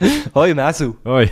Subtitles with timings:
[0.34, 0.94] Hoi Mesu.
[1.04, 1.28] Hoi.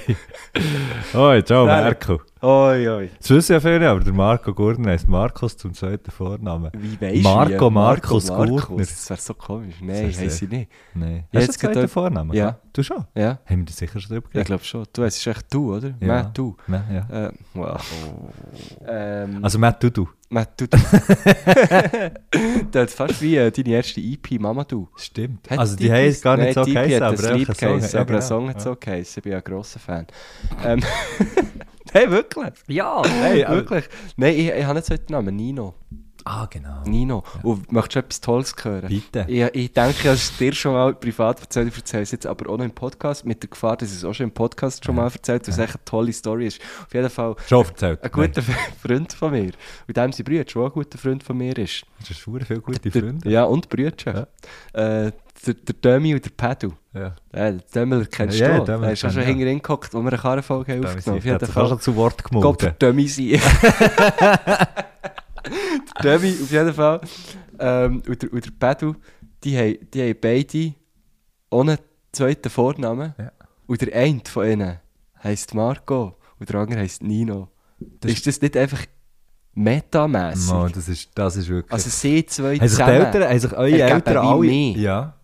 [1.15, 1.67] Hoi, ciao.
[1.67, 2.21] Marco.
[2.43, 3.11] Hoi, hoi.
[3.19, 6.71] Das wissen ja viele, aber der Marco Gurtner heißt Markus zum zweiten Vornamen.
[6.75, 7.71] Wie weisst Marco du?
[7.71, 8.77] Markus Gurtner.
[8.79, 9.77] Das wäre so komisch.
[9.81, 10.71] Nein, heisst sie nicht.
[10.95, 11.25] Nein.
[11.31, 12.33] Ja, Hast du einen zweiten Vornamen?
[12.37, 12.59] Ja.
[12.73, 13.05] Du schon?
[13.15, 14.47] Ja, Haben wir das sicher schon drüber ich geredet?
[14.49, 14.85] glaube schon.
[14.93, 15.95] Du, es ist echt du, oder?
[16.01, 16.07] Ja.
[16.07, 16.57] Matt, du.
[16.67, 16.85] Ja.
[16.93, 17.27] ja.
[17.27, 17.81] Äh, wow.
[18.87, 20.09] Ähm, Also Matt, du, du.
[20.29, 20.67] Matt, du.
[22.73, 24.89] das ist fast wie äh, deine erste EP, Mama, du.
[24.97, 25.49] Stimmt.
[25.51, 27.69] Hat also die EP heisst gar nicht Nein, so die geheißen, aber Lied ein Song.
[27.69, 28.27] geheißen, aber ein genau.
[28.27, 29.21] Song hat so geheißen.
[29.21, 30.07] Ich bin ja ein grosser Fan.
[30.65, 30.83] Ähm,
[31.93, 32.53] hey, wirklich?
[32.67, 33.85] Ja, hey, Wirklich?
[34.17, 35.37] Nein, ich, ich habe nicht so einen Namen.
[35.37, 35.75] Nino.
[36.29, 36.83] Ah, genau.
[36.85, 37.23] Nino.
[37.45, 38.89] Und möchtest du etwas Tolles hören?
[38.89, 39.27] Bitte.
[39.29, 41.69] Ich, ich denke, ich habe es dir schon mal privat erzählt.
[41.69, 43.25] Ich erzähle es jetzt aber auch noch im Podcast.
[43.25, 45.59] Mit der Gefahr, dass ich es auch schon im Podcast schon mal erzählt weil es
[45.59, 46.61] echt eine tolle Story ist.
[46.85, 48.03] Auf jeden Fall Schon erzählt.
[48.03, 48.43] ein guter
[48.83, 49.53] Freund von mir.
[49.87, 51.85] Und dem sein Bruder schon ein guter Freund von mir ist.
[52.01, 53.31] Das ist verdammt viele gute Der- Freunde.
[53.31, 54.27] Ja, und Brüder.
[54.73, 55.13] Äh,
[55.47, 56.73] der, der Dömi und der Pedro.
[56.93, 57.15] Ja.
[57.31, 58.65] Äh, den Dömmel kennst Ja, du.
[58.65, 61.47] Dömmel Der ist schon ich, hinterher gehockt, wo wir eine Karrenfolge aufgenommen Der haben.
[61.47, 62.73] sich auch schon zu Wort Gott, der.
[62.73, 63.39] Dömi sein.
[66.03, 67.01] der Dömi, auf jeden Fall.
[67.59, 68.97] Ähm, und, der, und der Pedro,
[69.45, 70.75] die haben, die haben beide
[71.51, 71.79] ohne
[72.13, 73.15] zweiten Vornamen.
[73.19, 73.33] Ja.
[73.67, 74.79] Und der eine von ihnen
[75.23, 77.49] heisst Marco und der andere heisst Nino.
[77.79, 78.85] Das ist das nicht einfach
[79.55, 80.53] metamässig?
[80.53, 81.73] Mann, das, ist, das ist wirklich...
[81.73, 82.93] Also sie zwei haben sich die zusammen.
[82.93, 84.41] Eltern, haben sich eure Eltern alle...
[84.41, 84.77] mich.
[84.77, 85.15] Ja.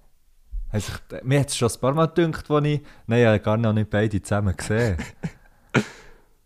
[0.73, 2.81] Haben sich, mir hat es schon ein paar Mal gedacht, als ich...
[3.07, 4.97] Nein, ich habe gar noch nicht beide zusammen gesehen.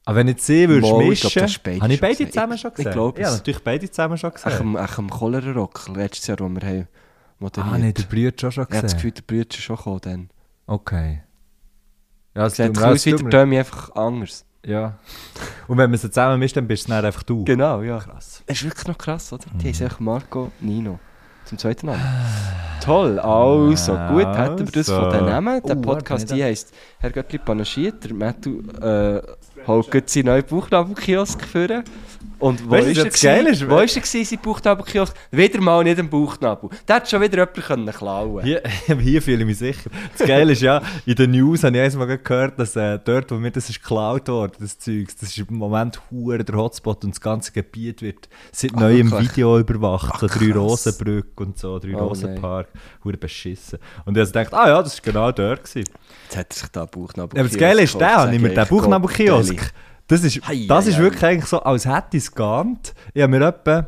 [0.07, 2.13] Aber wenn ich sie würdest Mal, ich mischen, glaub, du hast beide habe ich beide
[2.15, 2.33] gesehen.
[2.33, 2.91] zusammen schon Ich- gesehen?
[2.91, 4.77] ich glaub Ja, natürlich beide zusammen schon gesehen.
[4.79, 6.89] ach, am Cholera-Rock, letztes Jahr, wo wir haben
[7.41, 7.75] moderiert.
[7.75, 8.97] Ah, nicht der Brüder schon schon Ich habe das gesehen?
[8.97, 10.31] Gefühl, der Bruder ist schon gekommen dann.
[10.67, 11.23] Okay.
[12.35, 14.45] Ja, es Sie hat tut ein mir- bisschen es aus wie der Dömi, einfach anders.
[14.65, 14.99] Ja.
[15.69, 17.45] Und wenn man sie zusammen mischt, dann bist es dann einfach du.
[17.45, 17.99] Genau, ja.
[17.99, 18.43] Krass.
[18.47, 19.45] Das ist wirklich noch krass, oder?
[19.53, 19.59] Mhm.
[19.59, 20.99] Die heißen einfach Marco Nino.
[21.47, 22.03] Zum zweiten Namen.
[22.85, 25.25] Toll, also gut, hätten wir das von den Also.
[25.27, 25.63] Namen.
[25.63, 28.05] Der Oh, Podcast warte, die heisst Herr Göttli panaschiert.
[28.05, 29.23] Der Matthew äh,
[29.67, 31.83] holt seinen neuen Buchnabelkiosk führen.
[32.39, 33.43] Und wo Weißt du, ist er?
[33.43, 33.47] gewesen?
[33.65, 35.15] ist, wo ist er gewesen, sein Buchnabelkiosk?
[35.31, 36.69] Wieder mal nicht im Bauchnabel.
[36.87, 38.63] Der hat schon wieder jemand können klauen Hier,
[39.01, 39.89] hier fühle ich mich sicher.
[40.19, 43.37] Das Geile ist ja, in den News habe ich einmal gehört, dass äh, dort, wo
[43.37, 47.13] mir das ist geklaut worden, das Zeugs, das ist im Moment hure der Hotspot und
[47.15, 49.31] das ganze Gebiet wird seit Ach, neuem wirklich?
[49.31, 50.21] Video überwacht.
[50.21, 50.57] so Ach, drei krass.
[50.57, 52.69] Rosenbrücke und so, drei Oh, Rosenpark,
[53.03, 53.79] hure beschissen.
[54.05, 55.65] Und ich habe gedacht, ah ja, das war genau dort.
[55.65, 55.89] Gewesen.
[56.25, 58.67] Jetzt hat er sich da Bauchnabelkiosk aber das Geile ist, der ich mir den.
[58.69, 59.73] Bauchnabelkiosk.
[60.09, 62.95] Das ist, Hei, das ist wirklich eigentlich so, als hätte ich es geahnt.
[63.13, 63.87] Ich habe mir etwa,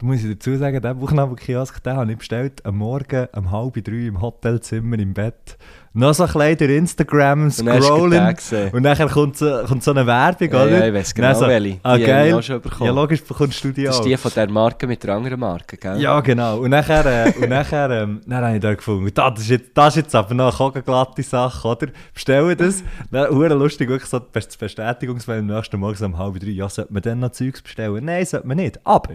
[0.00, 3.82] da muss ich dazu sagen, den Bauchnabelkiosk, den habe ich bestellt am Morgen um halb
[3.82, 5.56] drei im Hotelzimmer im Bett.
[5.92, 8.36] Noch so ein bisschen durch Instagram scrollen.
[8.72, 10.86] Und nachher kommt so, kommt so eine Werbung, Ja, oder?
[10.86, 11.70] ja, ich Und genau so, welche.
[11.72, 12.34] Die Ah, wir geil.
[12.34, 12.86] auch schon bekommen.
[12.86, 14.00] Ja, logisch bekommst du die Das auch.
[14.02, 16.00] ist die von der Marke mit der anderen Marke, gell?
[16.00, 16.58] Ja, genau.
[16.58, 19.96] Und nachher, äh, und nachher, ähm, dann habe ich da gefunden, das ist jetzt, das
[19.96, 21.88] ist jetzt aber noch eine glatte Sache, oder?
[22.14, 22.84] Bestellen das.
[23.10, 26.50] Dann, lustig, wirklich so das Bestätigungsmail am nächsten Morgen so um halb drei.
[26.50, 28.04] Ja, sollte man dann noch Zeugs bestellen?
[28.04, 28.78] Nein, sollte man nicht.
[28.86, 29.14] Aber,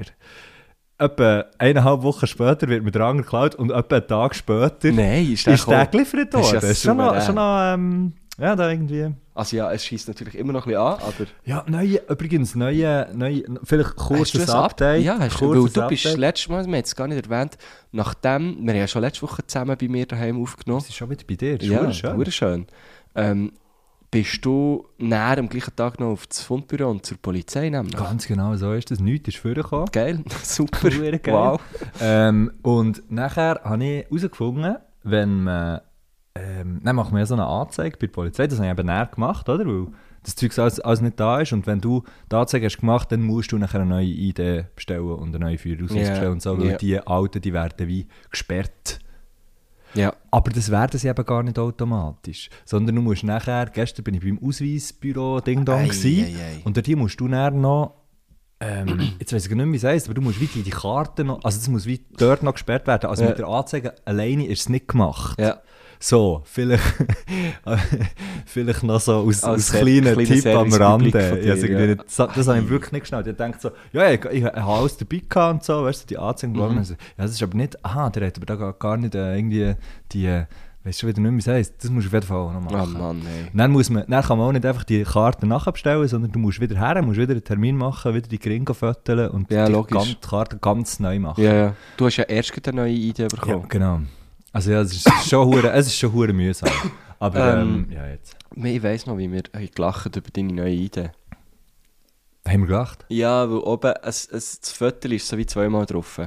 [1.03, 5.31] etwa eineinhalb Wochen später wird mir der Anger geklaut und etwa einen Tag später Nein,
[5.31, 6.45] ist der ist der geliefert worden.
[6.45, 9.13] ja Das ist schon noch, schon noch ähm, ja, da irgendwie...
[9.35, 11.25] Also ja, es schießt natürlich immer noch ein bisschen an, aber...
[11.43, 15.03] Ja, neue, übrigens, neue, neue vielleicht kurzes Update.
[15.03, 17.57] Ja, hast du, weil du bist letztes Mal, wir haben es gar nicht erwähnt,
[17.91, 20.81] nachdem, wir haben ja schon letzte Woche zusammen bei mir daheim aufgenommen.
[20.81, 22.17] Das ist schon wieder bei dir, das ist Ja, schön.
[22.17, 22.67] wunderschön.
[23.15, 23.53] Ähm,
[24.13, 27.95] bist du näher am gleichen Tag noch auf das Fundbüro und zur Polizei nämlich?
[27.95, 28.99] Ganz genau so ist das.
[28.99, 29.87] Nichts ist vorgekommen.
[29.91, 31.19] Geil, super, geil.
[31.25, 31.59] wow.
[31.99, 35.81] Ähm, und nachher habe ich herausgefunden, wenn man.
[36.35, 38.47] Ähm, dann man ja so eine Anzeige bei der Polizei.
[38.47, 39.65] Das habe ich eben näher gemacht, oder?
[39.65, 39.87] Weil
[40.23, 41.53] das Zeug alles, alles nicht da ist.
[41.53, 45.11] Und wenn du die Anzeige hast gemacht, dann musst du nachher eine neue ID bestellen
[45.11, 46.57] und eine neue Führerausweis Ja, bestellen und so.
[46.57, 46.77] Weil ja.
[46.77, 48.99] die alten, die werden wie gesperrt.
[49.95, 52.49] Ja, Aber das werden sie eben gar nicht automatisch.
[52.65, 57.19] Sondern du musst nachher, gestern bin ich beim Ausweisbüro Ding Dong Ei, und dort musst
[57.19, 57.93] du dann noch,
[58.59, 60.69] ähm, jetzt weiß ich nicht mehr, wie es heisst, aber du musst wie die, die
[60.71, 63.09] Karte noch, also das muss wie dort noch gesperrt werden.
[63.09, 63.29] Also Ja.
[63.29, 65.39] mit der Anzeige alleine ist es nicht gemacht.
[65.39, 65.61] ja.
[66.05, 66.83] So, vielleicht,
[68.45, 71.05] vielleicht noch so aus, Als aus kleinen kleiner Tipp am Rande.
[71.07, 71.87] Ich dir, irgendwie ja.
[71.95, 73.25] nicht- so- das habe ich wirklich nicht geschnallt.
[73.27, 76.17] Ich denke so, ja, ich, ich, habe alles dabei gehabt und so, weißt du, die
[76.17, 76.51] Anzeige.
[76.59, 76.75] Mhm.
[76.75, 76.83] Mhm.
[76.83, 79.75] Ja, das ist aber nicht, aha, der hat aber da gar- nicht äh, irgendwie
[80.11, 80.43] die,
[80.85, 81.75] Weißt du wieder nicht mehr, wie es heisst?
[81.81, 82.91] Das musst du auf jeden Fall auch noch machen.
[82.99, 83.49] Mann, ey.
[83.53, 86.59] Dann, muss man, dann kann man auch nicht einfach die Karte nachbestellen, sondern du musst
[86.59, 90.57] wieder her, musst wieder einen Termin machen, wieder die Gringo föteln und Ja, die Karte
[90.57, 91.41] ganz neu machen.
[91.41, 91.75] Ja, ja.
[91.95, 93.65] Du hast ja erst eine neue Idee Ja, bekommen.
[93.69, 94.01] genau.
[94.53, 96.69] Also ja, es ist schon hure, es ist schon hure mühsam.
[97.19, 98.37] Aber ähm, Ähm, ja, jetzt.
[98.55, 101.09] Ich weiss noch, wie wir haben gelacht über deine neue Idee.
[102.47, 103.05] Haben wir gelacht?
[103.09, 106.19] Ja, weil oben es, es, das Foto ist so wie zweimal drauf.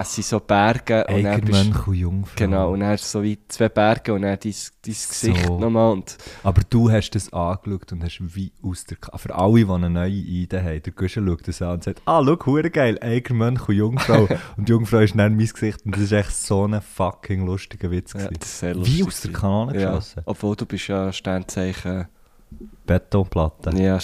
[0.00, 2.34] Es sind so Berge und dann bist Eigermönch und Jungfrau.
[2.36, 5.58] Genau, und dann ist so wie zwei Berge und dann dein, dein Gesicht So.
[5.58, 5.92] nochmal.
[5.92, 9.68] Und Aber du hast das angeschaut und hast wie aus der Ka Für alle, die
[9.70, 12.96] eine neue Idee haben, der Guschen schaut das an und sagt, ah, schau, hure geil,
[13.00, 14.28] Eigermönch und Jungfrau.
[14.56, 17.90] und die Jungfrau ist dann mein Gesicht und das ist echt so ein fucking lustiger
[17.90, 18.12] Witz.
[18.14, 18.30] ja,
[18.76, 19.88] wie aus der Kanone ja.
[19.90, 20.22] geschossen.
[20.26, 22.06] Obwohl du bist ja Sternzeichen.
[22.86, 23.98] Betonplatte, Ja,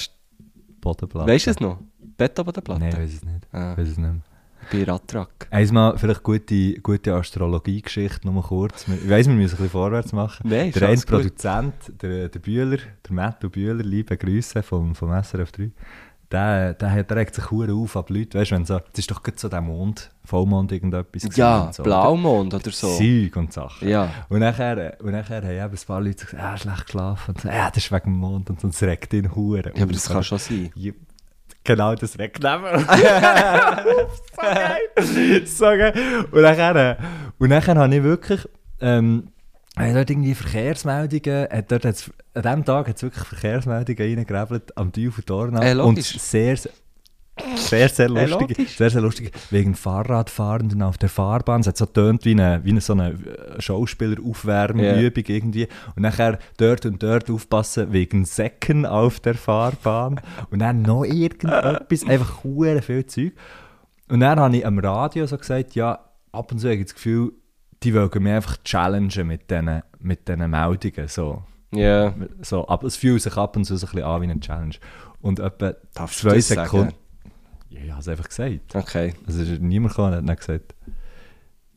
[0.80, 1.30] Bodenplatte.
[1.30, 1.78] weißt du es noch?
[2.16, 2.80] Bett oben der Platte?
[2.80, 3.46] Nein, ich weiß es nicht.
[3.52, 3.72] Ah.
[3.72, 4.20] Ich weiß es nicht mehr.
[4.72, 5.46] Bei Ratrak.
[5.50, 8.86] Einmal vielleicht gute, gute Astrologie-Geschichte, nur kurz.
[8.88, 10.48] Ich weiss, wir müssen ein bisschen vorwärts machen.
[10.48, 11.00] Nein, der eine.
[11.00, 15.70] Produzent, der, der Bühler, der Matthew Bühler, liebe Grüße vom, vom SRF 3,
[16.32, 19.10] der, der, hat- der regt sich hure auf ab Leute, weißt wenn so, das ist
[19.10, 21.28] doch gerade so der Mond, Vollmond irgendetwas.
[21.36, 22.96] Ja, so, Blaumond oder so.
[22.96, 23.86] Zeug und Sachen.
[23.88, 24.10] Ja.
[24.30, 27.34] Und nachher, und nachher haben eben ein paar Leute gesagt, ah, schlecht geschlafen.
[27.34, 28.50] Und so, ja, das ist wegen dem Mond.
[28.50, 30.70] Und so, das regt ihn hure Ja, aber das kann schon sein.
[31.64, 32.78] Genau, das regt neben.
[34.28, 35.46] so geil.
[35.46, 36.98] so geil.
[37.38, 38.46] Und nachher habe ich wirklich,
[38.80, 39.28] ähm,
[39.78, 41.94] ich dort irgendwie Verkehrsmeldungen, hat dort an
[42.34, 45.62] diesem Tag hat es wirklich Verkehrsmeldungen reingegrabbelt am Teufel Dornau.
[45.62, 46.58] Äh, und sehr,
[47.56, 48.58] sehr, sehr lustig.
[48.58, 48.76] logisch.
[48.76, 49.32] sehr, sehr lustig.
[49.50, 51.60] Wegen Fahrradfahrenden auf der Fahrbahn.
[51.60, 55.68] Es hat so tönt wie eine, wie eine, so eine äh, Schauspieleraufwärmübung irgendwie.
[55.96, 60.20] Und nachher dort und dort aufpassen wegen Säcken auf der Fahrbahn.
[60.50, 62.04] Und dann noch irgendetwas.
[62.08, 63.32] Einfach hure viel Zeug.
[64.08, 65.98] Und dann habe ich am Radio so gesagt, ja,
[66.30, 67.32] ab und zu habe ich das Gefühl,
[67.82, 71.08] die wollen mich einfach challengen mit diesen mit diesen Meldungen.
[71.08, 71.42] So.
[71.72, 72.14] Ja.
[72.40, 74.74] So, aber es fühlt sich ab und zu so ein bisschen an wie eine Challenge.
[75.20, 76.92] Und etwa Darfst zwei das sagen?
[77.74, 78.74] Ja, ich habe es einfach gesagt.
[78.74, 79.14] Okay.
[79.26, 80.74] Also ist niemand und hat dann gesagt.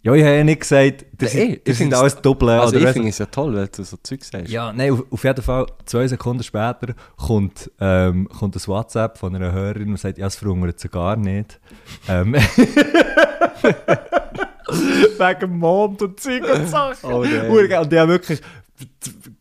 [0.04, 2.50] Ja, ich habe ja nicht gesagt, das, Ey, sind, das ich sind alles Doppel.
[2.52, 4.50] Also ich finde es ja toll, wenn du so Zeug sagst.
[4.50, 9.36] ja, nein, auf, auf jeden Fall, zwei Sekunden später kommt, ähm, kommt ein WhatsApp von
[9.36, 11.60] einer Hörerin und sagt, ja, es verhungert sie gar nicht.
[12.08, 12.36] Ähm,
[15.18, 17.12] Wegen Mond und Zeug und Sachen.
[17.12, 17.26] Oh.
[17.50, 17.82] Urgeil.
[17.82, 18.42] und die haben wirklich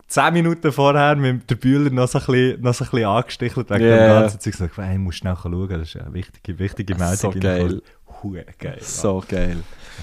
[0.08, 3.70] zehn Minuten vorher mit der Bühler noch so ein bisschen, noch so ein bisschen angestichelt
[3.70, 3.96] wegen Ja.
[3.96, 4.52] dem ganzen Zeug.
[4.54, 7.32] Ich sage, hey, ich muss schnell schauen, das ist eine wichtige, wichtige Meldung.
[7.32, 7.82] So geil.
[8.22, 8.78] Hure geil.
[8.80, 9.58] So geil.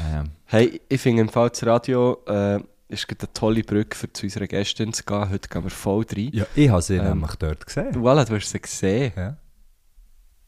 [0.10, 0.24] Ja, ja.
[0.46, 2.60] Hey, ich finde im Fall das Radio äh,
[2.90, 5.30] ist eine tolle Brücke für zu unserer Gästin zu gehen.
[5.30, 6.30] Heute gehen wir voll rein.
[6.32, 7.96] Ja, ich habe sie Ähm, nämlich dort gesehen.
[7.96, 9.14] Voilà, du hast sie gesehen.
[9.16, 9.38] Ja.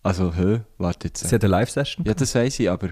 [0.04, 0.62] Also, hä?
[0.78, 1.28] Warte jetzt.
[1.28, 2.90] Sie hat eine Live-Session Ja, das weiss ich, aber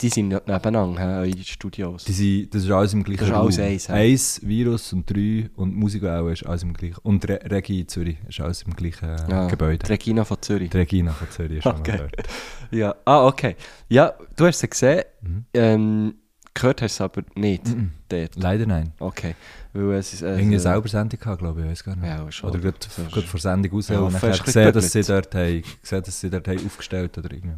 [0.00, 2.04] die, sind nebeneinander, eure Studios.
[2.04, 3.64] Die sind, das ist alles im gleichen Das ist alles Raum.
[3.66, 3.94] eins, ja.
[3.94, 6.96] Eins, Virus und drei und Musik auch ist alles im gleichen.
[7.02, 9.78] Und Re Regi in Zürich ist alles im gleichen Ja, Gebäude.
[9.78, 10.70] Die Regina von Zürich.
[10.70, 11.92] Die Regina von Zürich ist schon Okay.
[11.98, 12.28] mal dort.
[12.72, 13.56] Ja, ah, okay.
[13.88, 15.02] Ja, du hast sie gesehen.
[15.22, 15.44] Mhm.
[15.54, 16.14] Ähm,
[16.60, 17.66] gehört hast du es aber nicht.
[17.66, 17.92] Mhm.
[18.08, 18.36] Dort.
[18.36, 18.92] Leider nein.
[18.98, 19.34] Okay.
[19.72, 22.06] Weil es ist, äh, Irgendwie eine selber Sendung glaube ich, ich weiß gar nicht.
[22.06, 22.50] Ja, schon.
[22.50, 22.78] Oder gerade,
[23.10, 26.20] gerade vor Sendung raus Ja, und nachher ein gesehen, dass sie dort, haben, gesehen, dass
[26.20, 27.56] sie dort haben aufgestellt oder irgendwie.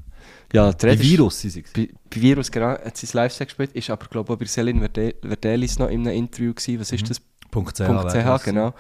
[0.52, 1.64] Ja, die Bei Virus sind sie.
[1.74, 4.78] Bei, bei Virus genau, hat sie Live-Set gespielt, ist aber glaube ich auch bei Selin
[4.80, 6.80] Verde- Verdelis noch in einem Interview gewesen.
[6.80, 7.08] Was ist Mhm.
[7.08, 7.20] das?
[7.50, 8.42] Punkt .ch, .ch, wäre das.
[8.44, 8.74] genau.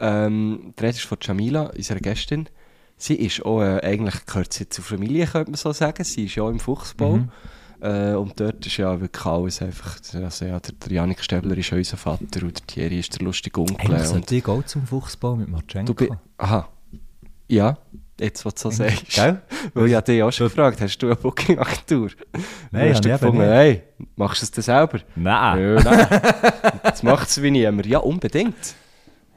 [0.00, 2.48] Ähm, die Rede ist von Jamila, unserer Gästin.
[2.96, 6.04] Sie ist auch, äh, eigentlich gehört sie zur Familie, könnte man so sagen.
[6.04, 7.16] Sie ist ja auch im Fuchsbau.
[7.18, 7.28] Mhm.
[7.82, 11.72] Äh, und dort ist ja wirklich alles einfach, also ja, der, der Janik Stäbler ist
[11.72, 13.92] unser Vater und der Thierry ist der lustige Onkel.
[13.92, 15.48] Eigentlich und ich auch zum Fuchsbau mit
[15.96, 16.68] bist, aha,
[17.48, 17.76] ja,
[18.20, 19.08] jetzt was du so sagst.
[19.08, 19.42] Gell?
[19.74, 22.10] Weil ich habe dich auch schon gefragt, hast du eine Booking-Agentur?
[22.70, 23.48] Nein, hast du gefunden, nicht.
[23.48, 23.82] hey,
[24.14, 25.00] machst du es denn selber?
[25.16, 25.60] Nein.
[25.60, 26.22] Ja, nein.
[26.84, 27.86] Das macht es wie niemand.
[27.86, 28.76] Ja, unbedingt.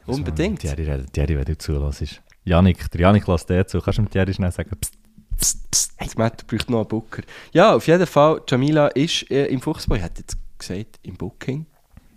[0.05, 0.59] Unbedingt.
[0.59, 2.21] Thierry, wenn du zulässt.
[2.43, 3.81] Janik, der Janik lässt dir zu.
[3.81, 4.93] Kannst du dem Thierry schnell sagen, pst,
[5.37, 5.59] Psst,
[5.99, 7.23] das Matt braucht noch einen Booker.
[7.51, 11.65] Ja, auf jeden Fall, Jamila ist äh, im Fuchsbau, ich hätte jetzt gesagt, im Booking,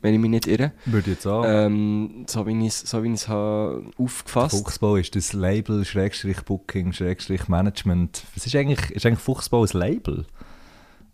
[0.01, 0.73] wenn ich mich nicht irre.
[0.85, 1.45] würde ich jetzt auch.
[1.47, 7.49] Ähm, so wie ich es so wie aufgefasst Fuchsbau ist das Label, Schrägstrich Booking, Schrägstrich
[7.49, 8.25] Management.
[8.35, 10.27] Was ist eigentlich, ist eigentlich Fuchsbau ein Label?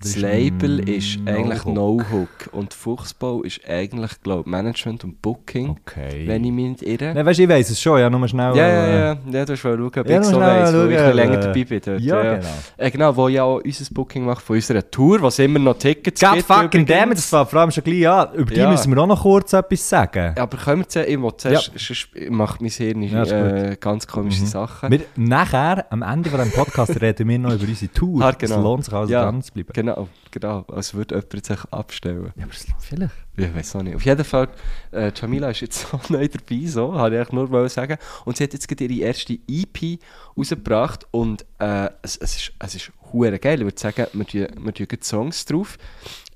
[0.01, 1.75] Das ist Label ist eigentlich No-Hook.
[2.11, 6.25] No-Hook und Fuchsbau ist eigentlich, glaube ich, Management und Booking, Okay.
[6.27, 7.15] wenn ich mich nicht irre.
[7.15, 8.55] Nein, weißt du, ich weiss es schon, ja, nur schnell.
[8.57, 11.15] Ja, äh, ja, ja, ja, du hast schauen, ob Ja, ich so weiss, weil ich
[11.15, 12.01] länger äh, dabei bin dort.
[12.01, 12.49] Ja, genau.
[12.77, 16.21] Äh, genau, wo ja auch unser Booking macht von unserer Tour, was immer noch Tickets
[16.21, 16.47] God gibt.
[16.47, 16.89] fucking übrigens.
[16.89, 18.35] damn it, das war vor allem schon gleich an.
[18.35, 18.71] Über die Ja.
[18.71, 20.35] müssen wir auch noch kurz etwas sagen.
[20.39, 24.45] Aber können wir zuerst, ich will zuerst, sonst macht mein Hirn Ja, äh, ganz komische
[24.45, 24.91] Sachen.
[24.91, 28.23] Wir, nachher, am Ende von diesem Podcast, reden wir noch über unsere Tour.
[28.23, 29.71] Ah, Es lohnt sich also Ja, dran zu bleiben.
[29.73, 29.84] genau,
[30.31, 30.63] genau.
[30.69, 32.33] Als würde jemand sich abstellen.
[32.37, 33.15] Ja, aber es- vielleicht.
[33.37, 33.97] Ich weiß auch nicht.
[33.97, 34.49] Auf jeden Fall,
[34.93, 37.97] äh, Jamila ist jetzt so neu dabei, so, habe ich nur wollen sagen.
[38.25, 39.99] Und sie hat jetzt gerade ihre erste EP
[40.37, 43.59] rausgebracht und äh, es, es ist, es ist hure geil.
[43.61, 45.77] Ich würde sagen, wir tun, wir tun gerade Songs drauf.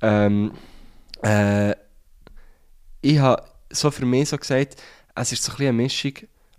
[0.02, 0.52] Ähm,
[1.22, 1.74] äh,
[3.00, 4.76] ich habe so für mich so gesagt,
[5.14, 6.12] es ist so ein bisschen eine Mischung,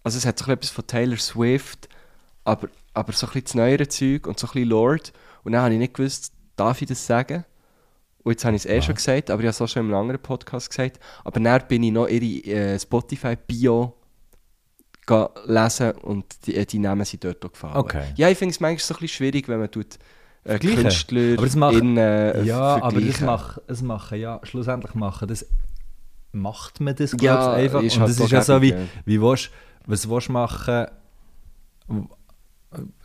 [0.03, 1.89] also es hat so ein bisschen etwas von Taylor Swift,
[2.45, 5.13] aber, aber so ein bisschen das neuere Zeug und so ein bisschen Lord.
[5.43, 7.45] Und dann habe ich nicht gewusst, darf ich das sagen?
[8.23, 9.93] Und jetzt habe ich es eh schon gesagt, aber ich habe es auch schon in
[9.93, 10.99] einem anderen Podcast gesagt.
[11.23, 12.25] Aber dann bin ich noch ihre
[12.75, 13.93] äh, Spotify-Bio
[15.45, 17.77] lesen und die, äh, die Namen sind dort auch gefallen.
[17.77, 18.03] Okay.
[18.15, 19.97] Ja, ich finde es manchmal so ein bisschen schwierig, wenn man tut,
[20.43, 20.59] äh.
[20.59, 25.27] Künstler Aber das macht- in, äh, Ja, aber das macht, es machen, ja, schlussendlich machen,
[25.27, 25.45] das
[26.31, 27.81] macht man das, Ja, glaube ich, einfach.
[27.81, 28.77] Und halt das ist ja so wie, ja.
[29.05, 29.49] wie willst,
[29.87, 30.85] was willst du machen,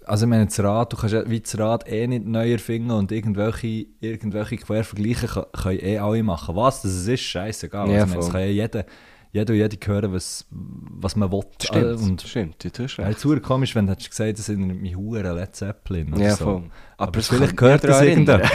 [0.06, 2.90] also ich meine, das Rad, du kannst ja wie das Rad eh nicht neu erfinden
[2.92, 6.54] und irgendwelche, irgendwelche Quervergleiche kann- können eh alle machen.
[6.56, 7.88] Was das ist, scheißegal.
[7.90, 8.84] Ja, also, meine, es kann ja jeder,
[9.32, 11.42] jeder und jede hören, was, was man will.
[11.60, 12.68] Stimmt, Äh, Und stimmt, du
[13.02, 13.24] ja, recht.
[13.28, 16.44] wäre komisch, wenn du hättest gesagt, das sind mich Huren Led Zeppelin oder Ja, so.
[16.44, 16.62] voll.
[16.96, 18.48] Aber, Aber es vielleicht gehört das irgendjemand.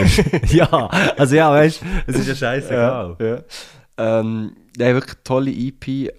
[0.53, 0.67] ja,
[1.17, 3.17] also ja, weißt du, es ist ja scheißegal.
[3.19, 3.41] Ja, ja.
[3.97, 6.13] Ähm, ja, wirklich tolle EP.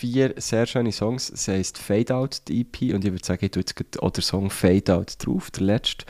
[0.00, 1.28] Vier sehr schöne Songs.
[1.28, 2.94] Es heisst Fade Out, die EP.
[2.94, 5.50] Und ich würde sagen, ich tue jetzt gerade auch den Song Fade Out drauf.
[5.50, 6.06] Der letzte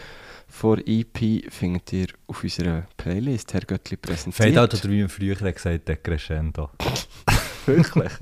[0.46, 4.48] von EP findet ihr auf unserer Playlist, Herr Göttli präsentiert.
[4.48, 6.70] Fade out oder wie man früher hat gesagt Decrescendo.
[7.66, 8.12] Wirklich?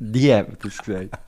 [0.00, 1.18] Nie hat das gesagt.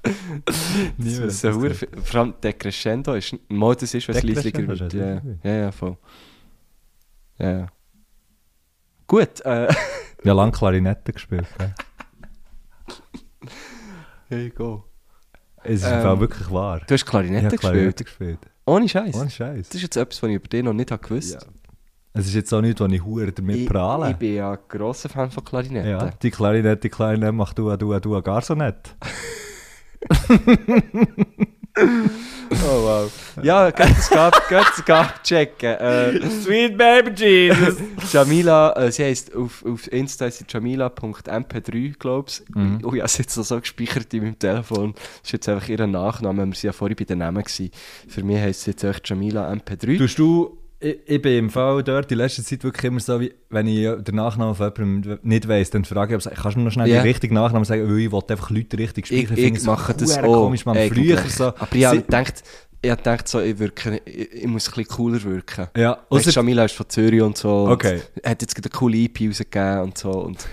[0.97, 3.37] Niemand das ist hat so das Vor allem Decrescendo ist...
[3.47, 4.93] Mal, das ist, was Decrescendo wird.
[4.93, 5.97] Ja, ja, ja, voll.
[7.39, 7.67] Ja, ja.
[9.07, 9.73] Gut, äh...
[10.25, 11.47] Ja, lange Klarinette gespielt.
[14.29, 14.85] Hey, go.
[15.65, 16.81] Es ist Ähm, wirklich wahr.
[16.87, 17.73] Du hast Klarinette Ich habe gespielt?
[17.75, 18.39] Klarinette gespielt.
[18.67, 19.15] Ohne Scheiß.
[19.17, 19.69] Ohne Scheiß.
[19.69, 21.41] Das ist jetzt etwas, was ich über dich noch nicht habe gewusst Ja.
[22.15, 24.11] Es ist jetzt auch nichts, wo ich Huren damit Ich, prahle.
[24.11, 25.89] ich bin ja ein grosser Fan von Klarinette.
[25.89, 28.97] ja, die Klarinette, die Klarinette macht du, du, du gar so nicht.
[32.51, 33.13] Oh wow.
[33.43, 35.75] Ja, geht es gab, geht es gab checken.
[35.75, 37.77] Äh, Sweet Baby Jesus!
[38.11, 42.43] Jamila, äh, sie heisst auf, auf Insta ist sie jamila.mp3, glaube ich.
[42.55, 42.81] Mhm.
[42.85, 44.95] Oh ja, sie hat so, so gespeichert in meinem Telefon.
[44.95, 46.39] Das ist jetzt einfach ihr Nachname.
[46.39, 47.43] Wir waren ja vorhin bei den Namen.
[47.43, 47.71] Gewesen.
[48.09, 49.99] Für mich heisst sie jetzt echt Jamila MP3.
[49.99, 53.35] Tust du, ich, ich bin im Fall dort in letzter Zeit wirklich immer so, wie,
[53.51, 56.65] wenn ich den Nachnamen von jemandem nicht weiss, dann frage ich, ob- kannst du mir
[56.67, 56.97] noch schnell Ja.
[56.97, 59.55] den richtigen Nachnamen sagen, weil ich will einfach Leute richtig ich, speichern.
[59.57, 60.23] ich mache das auch.
[60.23, 60.77] komisch, man.
[60.89, 61.47] Früher so...
[61.49, 62.43] Aber ich habe gedacht,
[62.81, 65.67] ich habe gedacht so, ich, wirke, ich, ich muss ein bisschen cooler wirken.
[65.77, 67.65] Ja, ausser, Jamila ist von Zürich und so.
[67.65, 68.01] und Okay.
[68.25, 70.11] Hat jetzt gerade eine coole EP rausgegeben und so.
[70.13, 70.47] Und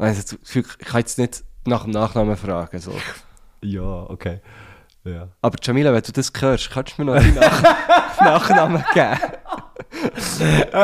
[0.00, 2.78] jetzt, ich kann jetzt nicht nach dem Nachnamen fragen.
[2.78, 2.92] So.
[3.62, 4.40] ja, okay.
[5.04, 5.28] Ja.
[5.40, 9.18] Aber Jamila, wenn du das hörst, kannst du mir noch einen Nach Nachnamen geben?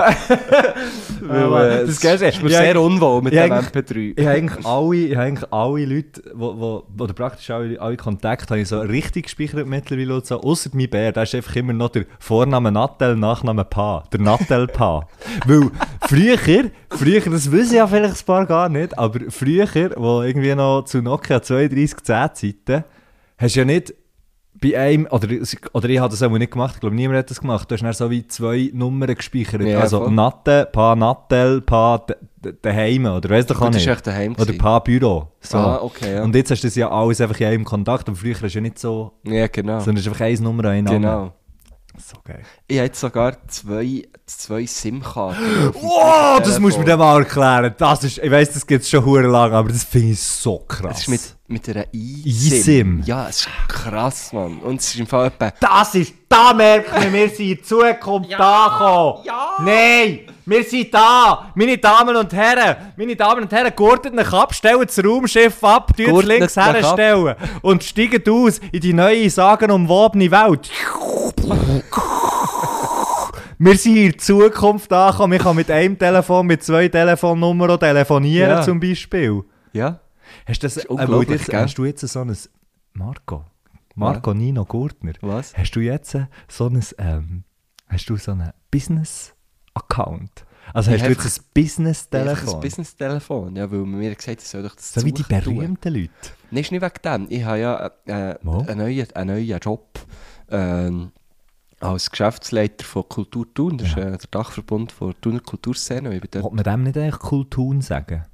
[1.20, 4.14] Weil, äh, das du- ist mir sehr unwohl mit dem eigentlich- MP3.
[4.16, 7.96] Ich habe eigentlich alle, ich habe eigentlich alle Leute, wo, wo, oder praktisch alle, alle
[7.96, 10.14] Kontakte, habe ich so richtig gespeichert mittlerweile.
[10.16, 10.40] und So.
[10.40, 14.04] Ausser mein Bär, da ist einfach immer noch der Vorname Nattel, Nachname Pa.
[14.12, 15.06] Der Nattel Pa.
[15.46, 15.70] Weil
[16.08, 20.84] früher, früher, das wissen ja vielleicht ein paar gar nicht, aber früher, wo irgendwie noch
[20.84, 22.84] zu Nokia 3210 Zeiten,
[23.38, 23.94] hast du ja nicht
[24.60, 25.28] bei einem, oder,
[25.72, 27.82] oder ich habe das auch nicht gemacht, ich glaube niemand hat das gemacht, du hast
[27.82, 29.62] dann so wie zwei Nummern gespeichert.
[29.62, 30.10] Ja, also voll.
[30.12, 33.86] Natte, Pa Nattel, Pa d- d- daheim, oder weißt du nicht.
[33.86, 34.34] war echt daheim.
[34.38, 35.28] Oder paar Büro.
[35.40, 35.58] So.
[35.58, 36.22] Ah, okay, ja.
[36.22, 38.08] Und jetzt hast du das ja alles einfach in einem Kontakt.
[38.08, 39.78] Aber früher ist ja nicht so, Ja, genau.
[39.78, 40.84] sondern es ist einfach eine Nummer, Name.
[40.84, 41.32] Genau.
[41.96, 42.42] So geil.
[42.68, 45.40] Ich habe jetzt sogar zwei, zwei SIM-Karten.
[45.74, 47.74] Wow, das musst du mir dann mal erklären.
[47.76, 50.58] Das ist, ich weiss, das gibt es schon hure lang, aber das finde ich so
[50.60, 50.92] krass.
[50.98, 52.52] Es ist mit, mit einer eSIM?
[52.58, 53.02] eSIM.
[53.06, 54.58] Ja, es ist krass, Mann.
[54.58, 55.50] Und es ist im Fall etwa...
[55.58, 58.68] das ist, da merkt man, wir sind in Zukunft da
[59.24, 59.66] gekommen.
[59.66, 61.50] Nein, wir sind da.
[61.54, 65.90] Meine Damen und Herren, meine Damen und Herren, gurtet euch ab, stellt das Raumschiff ab,
[65.96, 70.70] tut links herstellen und steigt aus in die neue, sagenumwobene Welt.
[73.60, 75.32] Wir sind in Zukunft angekommen.
[75.32, 78.62] Ich kann mit einem Telefon, mit zwei Telefonnummern telefonieren Ja.
[78.62, 79.42] zum Beispiel.
[79.72, 79.98] Ja?
[80.48, 82.34] Hast, das, ist äh, jetzt, hast du jetzt so ein...
[82.94, 83.44] Marco?
[83.94, 85.12] Marco Nino Gurtner?
[85.20, 85.54] Was?
[85.54, 86.16] Hast du jetzt
[86.48, 86.82] so ein...
[86.96, 87.44] Ähm,
[87.86, 90.46] hast du so einen Business-Account?
[90.72, 92.54] Also Ich hast du jetzt ein Business-Telefon?
[92.54, 93.56] Ein Business-Telefon.
[93.56, 96.10] Ja, weil man mir gesagt hat, ich soll doch das so wie die berühmten Leute.
[96.50, 97.26] Nein, ist nicht wegen dem.
[97.28, 98.68] Ich habe ja äh, Mal.
[98.68, 99.98] einen, neuen, einen neuen Job
[100.50, 101.12] ähm,
[101.80, 103.76] als Geschäftsleiter von Kultur Thun.
[103.76, 106.10] Das ist äh, der Dachverbund von Thuner Kulturszene.
[106.10, 108.24] Wollte man dem nicht eigentlich Kultun sagen?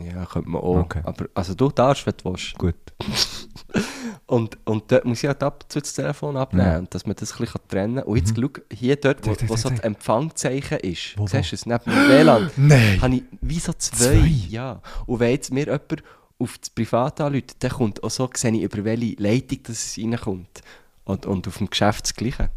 [0.00, 0.76] Ja, könnte man auch.
[0.78, 1.00] Okay.
[1.04, 2.56] Aber, also du darfst, wenn du willst.
[2.58, 2.74] Gut.
[4.28, 6.80] Und, und dort muss ich halt ab zu das Telefon abnehmen, Ja.
[6.80, 8.04] dass man das ein bisschen trennen kann.
[8.06, 11.26] Und jetzt schau, hier dort, wo, wo so das Empfangzeichen ist, Wo, wo?
[11.28, 13.00] siehst du es, neben dem WLAN, Nein.
[13.00, 13.94] habe ich wie so zwei.
[14.18, 14.32] Zwei?
[14.48, 14.80] Ja.
[15.06, 16.02] Und wenn jetzt mir jemand
[16.40, 19.98] auf das Privat anruft, dann kommt auch so, sehe ich über welche Leitung dass es
[19.98, 20.60] reinkommt.
[21.04, 22.50] Und, und auf dem Geschäft das Gleiche.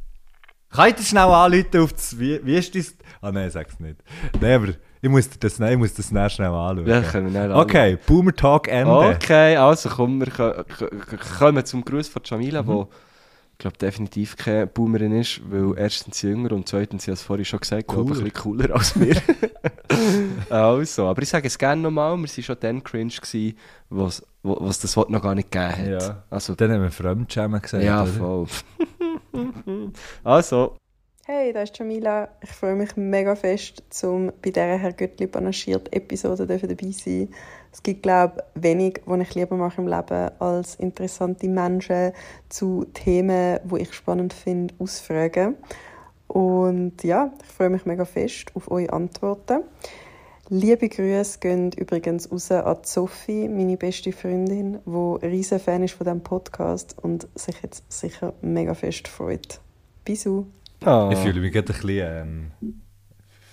[0.71, 2.17] Kann ich dir schnell anrufen auf das...
[2.19, 2.95] Wie, wie ist das...
[3.21, 3.97] Ah nein, sag's nicht.
[4.41, 6.85] Nein, aber ich muss das, nein, ich muss das schnell anschauen.
[6.85, 8.91] Ja, können wir Okay, Boomer Talk Ende.
[8.91, 10.87] Okay, also komm, wir ko- ko-
[11.39, 12.89] kommen zum Gruß von Jamila, wo
[13.53, 17.21] ich glaube definitiv keine Boomerin ist, weil erstens sie jünger und zweitens, ich habe es
[17.23, 19.15] vorhin schon gesagt, glaube ich, ein bisschen cooler als wir.
[20.49, 23.57] also, aber ich sage es gerne nochmal, wir waren schon dann cringe, gewesen,
[23.89, 26.01] was, was das Wort noch gar nicht gegeben hat.
[26.03, 26.23] Ja.
[26.29, 28.47] Also, Dann haben wir Fremdschämen gesagt, ja, voll.
[30.23, 30.77] also,
[31.31, 32.27] Hey, da ist Jamila.
[32.41, 37.29] Ich freue mich mega fest, um bei dieser Herr Göttli panaschiert Episode dabei sein.
[37.71, 42.13] Es gibt, glaube ich, wenig, was ich lieber mache im Leben, als interessante Menschen
[42.49, 45.57] zu Themen, die ich spannend finde, ausfragen.
[46.27, 49.61] Und ja, ich freue mich mega fest auf eure Antworten.
[50.49, 56.05] Liebe Grüße gehen übrigens raus an Sophie, meine beste Freundin, die riesen Fan ist von
[56.05, 59.61] diesem Podcast und sich jetzt sicher mega fest freut.
[60.03, 60.45] Bisous.
[60.85, 61.97] Ah, Ich fühle mich gerade ein bisschen...
[61.99, 62.51] Ähm,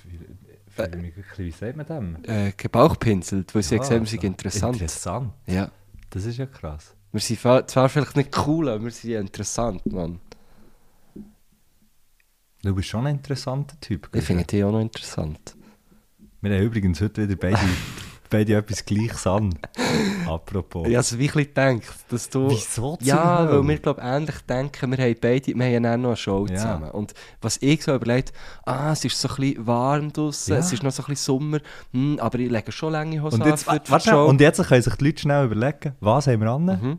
[0.02, 0.26] fühle,
[0.68, 2.16] fühle mich ein bisschen, wie sagt man dem?
[2.24, 4.26] äh, gebauchpinselt, weil sie Ja, hat gesehen, sind so.
[4.26, 4.74] interessant.
[4.80, 5.32] Interessant.
[5.46, 5.70] Ja.
[6.10, 6.94] Das ist ja krass.
[7.12, 10.20] Wir sind zwar vielleicht nicht cool, aber wir sind interessant, Mann.
[12.62, 14.08] Du bist schon ein interessanter Typ.
[14.12, 15.56] Ich finde die auch noch interessant.
[16.40, 17.58] Wir haben übrigens heute wieder beide,
[18.30, 19.54] beide etwas Gleiches an.
[20.26, 20.86] Apropos.
[20.86, 22.50] Ich habe es wirklich gedacht, dass du...
[22.50, 26.16] Wieso Ja, weil wir glaube ähnlich denken, wir haben beide, wir haben ja noch eine
[26.16, 26.56] Show Ja.
[26.56, 26.90] zusammen.
[26.90, 28.32] Und was ich so überlegt,
[28.64, 30.58] ah, es ist so ein bisschen warm draussen, Ja.
[30.58, 31.58] es ist noch so ein bisschen Sommer,
[31.92, 34.24] hm, aber ich lege schon lange Hosen Und jetzt, an für, warte, Show.
[34.26, 36.64] und jetzt können sich die Leute schnell überlegen, was haben wir an?
[36.64, 36.98] Mhm.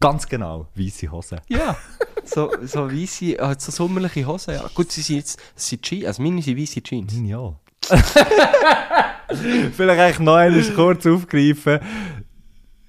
[0.00, 1.40] Ganz genau, weiße Hosen.
[1.48, 1.76] Ja,
[2.24, 4.64] so, so weisse, halt so sommerliche Hosen, ja.
[4.74, 7.12] Gut, sie sind jetzt, es sind Jeans, also meine sind weisse Jeans.
[7.24, 7.54] Ja.
[9.76, 11.80] Vielleicht noch einmal kurz aufgreifen.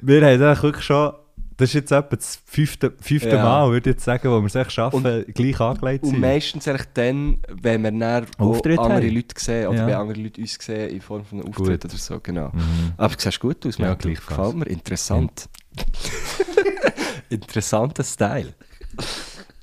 [0.02, 1.14] Wir haben eigentlich wirklich schon,
[1.58, 3.44] das ist jetzt etwa das fünfte, fünfte Ja.
[3.44, 6.22] Mal, würde ich jetzt sagen, wo wir es echt schaffen, gleich angelegt Und sind.
[6.22, 9.14] meistens eigentlich dann, wenn wir dann Auftritt andere haben.
[9.14, 9.88] Leute sehen, oder Ja.
[9.88, 11.92] wenn andere Leute uns sehen, in Form von einem Auftritt Gut.
[11.92, 12.50] oder so, genau.
[12.54, 12.94] Mhm.
[12.96, 14.38] Aber du siehst gut aus, Ja, gleichfalls.
[14.38, 14.68] Gefällt mir.
[14.68, 15.50] Interessant.
[17.30, 18.54] Interessanter Style.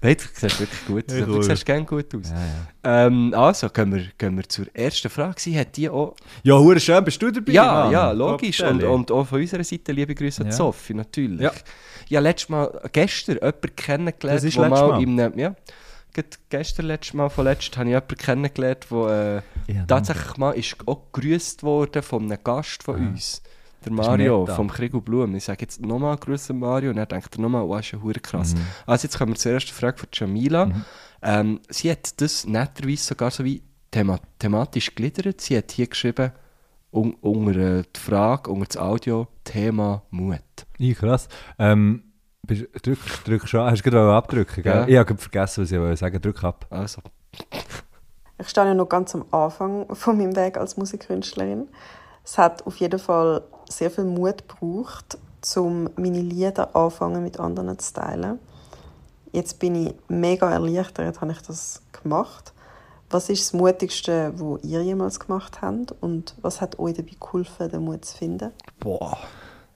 [0.06, 1.26] Nein, du siehst wirklich gut aus.
[1.26, 2.30] Du siehst gerne gut aus.
[2.30, 3.06] Ja, ja.
[3.06, 5.34] Ähm, also, gehen wir, gehen wir zur ersten Frage.
[5.38, 6.14] Sie hat die auch...
[6.44, 7.52] Ja, hure schön, bist du dabei?
[7.52, 7.92] Ja, Mann?
[7.92, 8.60] ja, logisch.
[8.60, 10.52] Und, und auch von unserer Seite liebe Grüße an Ja.
[10.52, 11.40] Sophie, natürlich.
[11.40, 11.52] Ja.
[12.08, 14.92] Ja, letztes Mal, gestern, jemanden kennengelernt, Das ist mal, Mal.
[14.94, 15.56] einem, ja,
[16.48, 21.02] gestern, letztes Mal, vorletzt, habe ich jemanden kennengelernt, der äh, Ja, tatsächlich mal ist auch
[21.12, 23.08] gegrüßt worden von einem Gast von Aha.
[23.08, 23.42] uns.
[23.86, 25.34] Der Mario vom Krieg und Blumen.
[25.36, 28.20] Ich sage jetzt nochmal Grüße an Mario und er denkt nochmal, oh, ist ja hure
[28.20, 28.54] krass.
[28.54, 28.60] Mhm.
[28.86, 30.66] Also jetzt kommen wir zur ersten Frage von Jamila.
[30.66, 30.84] Mhm.
[31.22, 35.40] Ähm, sie hat das netterweise sogar so wie thema thematisch gegliedert.
[35.40, 36.32] Sie hat hier geschrieben,
[36.92, 40.40] un unter äh, die Frage, unter das Audio, Thema Mut.
[40.78, 41.28] Ja, krass.
[41.58, 42.02] Ähm,
[42.42, 44.74] bist, drück, drück schon, hast du gerade abdrücken, gell?
[44.74, 44.86] Ja.
[44.88, 46.20] Ich habe vergessen, was ich wollte sagen.
[46.20, 46.66] Drück ab.
[46.70, 47.00] Also,
[48.38, 51.68] Ich stehe ja noch ganz am Anfang von meinem Weg als Musikkünstlerin.
[52.24, 55.18] Es hat auf jeden Fall sehr viel Mut gebraucht,
[55.56, 58.38] um meine Lieder anfangen mit anderen zu teilen.
[59.32, 62.52] Jetzt bin ich mega erleichtert, habe ich das gemacht.
[63.10, 65.94] Was ist das Mutigste, was ihr jemals gemacht habt?
[66.00, 68.52] Und was hat euch dabei geholfen, den Mut zu finden?
[68.80, 69.18] boah.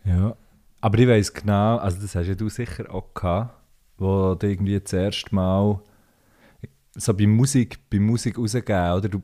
[0.04, 0.34] Ja.
[0.80, 3.54] Aber ich weiss genau, also das hast ja du sicher auch gehabt,
[3.98, 5.78] wo du irgendwie das erste Mal
[6.96, 9.08] so bei Musik, bei Musik rausgeben, oder?
[9.08, 9.20] Du,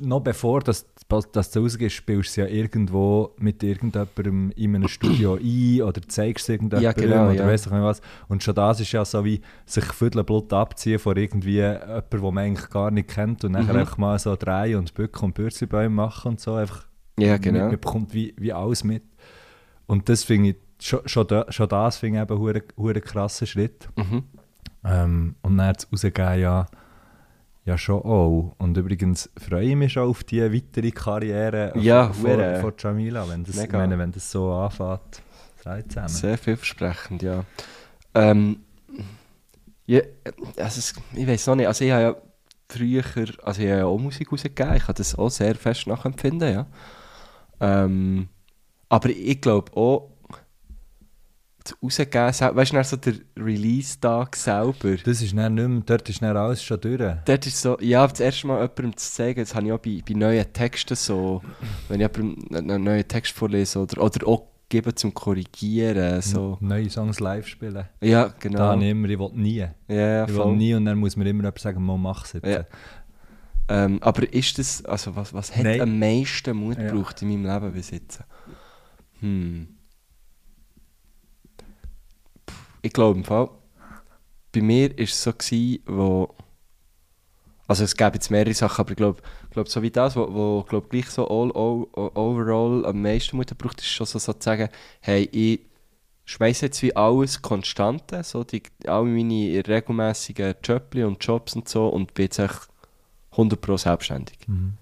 [0.00, 0.86] noch bevor das,
[1.32, 6.44] das du rausgehst, spielst du ja irgendwo mit irgendjemandem in einem Studio ein oder zeigst
[6.44, 7.46] es irgendjemandem Ja, genau, oder ja.
[7.46, 8.00] weiss ich nicht was.
[8.28, 12.38] Und schon das ist ja so wie sich Viertelblut abziehen von irgendwie jemandem, den man
[12.38, 13.76] eigentlich gar nicht kennt und dann Mhm.
[13.76, 16.54] einfach mal so drehen und bücken und Bürzebäume machen und so.
[16.54, 16.86] Einfach
[17.18, 17.58] Ja, man, genau.
[17.60, 19.02] man bekommt wie, wie alles mit.
[19.86, 23.88] Und das finde ich, schon, schon, da, schon das finde ich eben einen krassen Schritt.
[23.96, 24.22] Mhm.
[24.84, 26.66] Ähm, und dann das rausgeben, ja,
[27.68, 28.54] ja schon auch.
[28.58, 33.44] Und übrigens freue ich mich schon auf die weitere Karriere Ja, von, von Jamila, wenn
[33.44, 33.78] das, Mega.
[33.78, 35.22] meine, wenn das so anfängt.
[35.88, 36.08] Zusammen.
[36.08, 37.44] Sehr vielversprechend, ja.
[38.14, 38.60] Ähm,
[39.84, 40.00] ja
[40.56, 42.16] also es, ich weiß noch nicht, also ich habe ja
[42.70, 43.04] früher,
[43.42, 46.66] also ich habe ja auch Musik rausgegeben, ich kann das auch sehr fest nachempfinden, ja.
[47.60, 48.28] Ähm,
[48.88, 50.10] aber ich glaube auch,
[51.82, 56.22] Rausgeben, sel- weißt du, so der Release-Tag selber, Das ist dann nicht mehr, dort ist
[56.22, 57.00] dann alles schon durch.
[57.24, 60.02] Dort ist so, ja, das erste Mal jemandem zu zeigen, das habe ich auch bei,
[60.06, 61.42] bei neuen Texten so,
[61.88, 66.20] wenn ich jemandem einen neuen Text vorlese oder, oder auch geben zum Korrigieren.
[66.20, 66.58] So.
[66.60, 67.84] Neue Songs live spielen.
[68.02, 68.78] Ja, Da genau.
[68.78, 69.66] ich immer, ich will nie.
[69.88, 72.46] ja, Ich will nie und dann muss mir immer jemand sagen, man mach es jetzt.
[72.46, 72.64] Ja.
[73.70, 75.80] Ähm, aber ist das, also was, was hat Nein.
[75.82, 76.88] am meisten Mut Ja.
[76.90, 78.20] gebraucht in meinem Leben bis jetzt?
[79.20, 79.68] Hm.
[82.82, 83.50] Ich glaube im Fall,
[84.52, 86.34] bei mir war es so, gewesen, wo,
[87.66, 90.62] also es gäbe jetzt mehrere Sachen, aber ich glaube, glaub, so wie das, wo, wo
[90.62, 94.44] glaub, gleich so all, all, overall am meisten Mut braucht, ist schon so, so zu
[94.44, 94.68] sagen,
[95.00, 95.60] hey, ich
[96.24, 101.88] schmeiße jetzt wie alles Konstante, so die, alle meine regelmäßigen Jobs und Jobs und so
[101.88, 102.68] und bin jetzt echt
[103.32, 104.38] 100% selbstständig.
[104.46, 104.74] Mhm.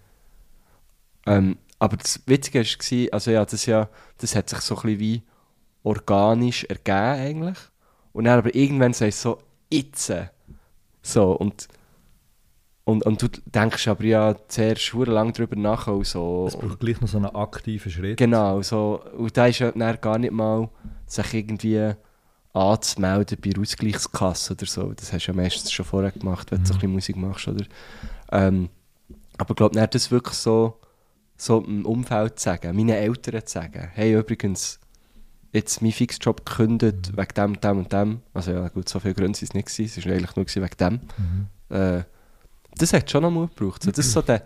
[1.27, 5.01] Ähm, aber das Witzige war, also ja, das, ja, das hat sich so ein bisschen
[5.01, 5.23] wie
[5.83, 7.59] organisch ergeben eigentlich.
[8.17, 9.39] Und dann aber irgendwann sagst du so,
[9.71, 10.11] jetzt.
[11.03, 11.69] So, und,
[12.85, 15.87] und, und du denkst aber ja zuerst lange darüber nach.
[15.87, 18.17] auch So, Es braucht gleich noch so einen aktiven Schritt.
[18.17, 20.71] Genau, so, und da ist ja dann gar nicht mal,
[21.05, 21.93] sich irgendwie
[22.55, 24.95] anzumelden bei der Ausgleichskasse oder so.
[24.95, 27.49] Das hast du ja meistens schon vorher gemacht, wenn du so ein bisschen Musik machst.
[27.49, 27.67] Oder?
[28.33, 28.71] Ähm,
[29.37, 30.81] aber ich glaube, das wirklich so,
[31.37, 34.81] so im Umfeld zu sagen, meinen Eltern zu sagen, hey, übrigens,
[35.57, 38.21] jetzt mein Fixjob gekündigt wegen dem, dem und dem.
[38.35, 40.77] Also ja, gut, so viele Gründe sind es nicht gewesen, es war eigentlich nur wegen
[40.79, 41.01] dem.
[41.77, 42.03] Äh,
[42.79, 43.83] das hat schon noch Mut gebraucht.
[43.83, 44.43] So, das ist so der,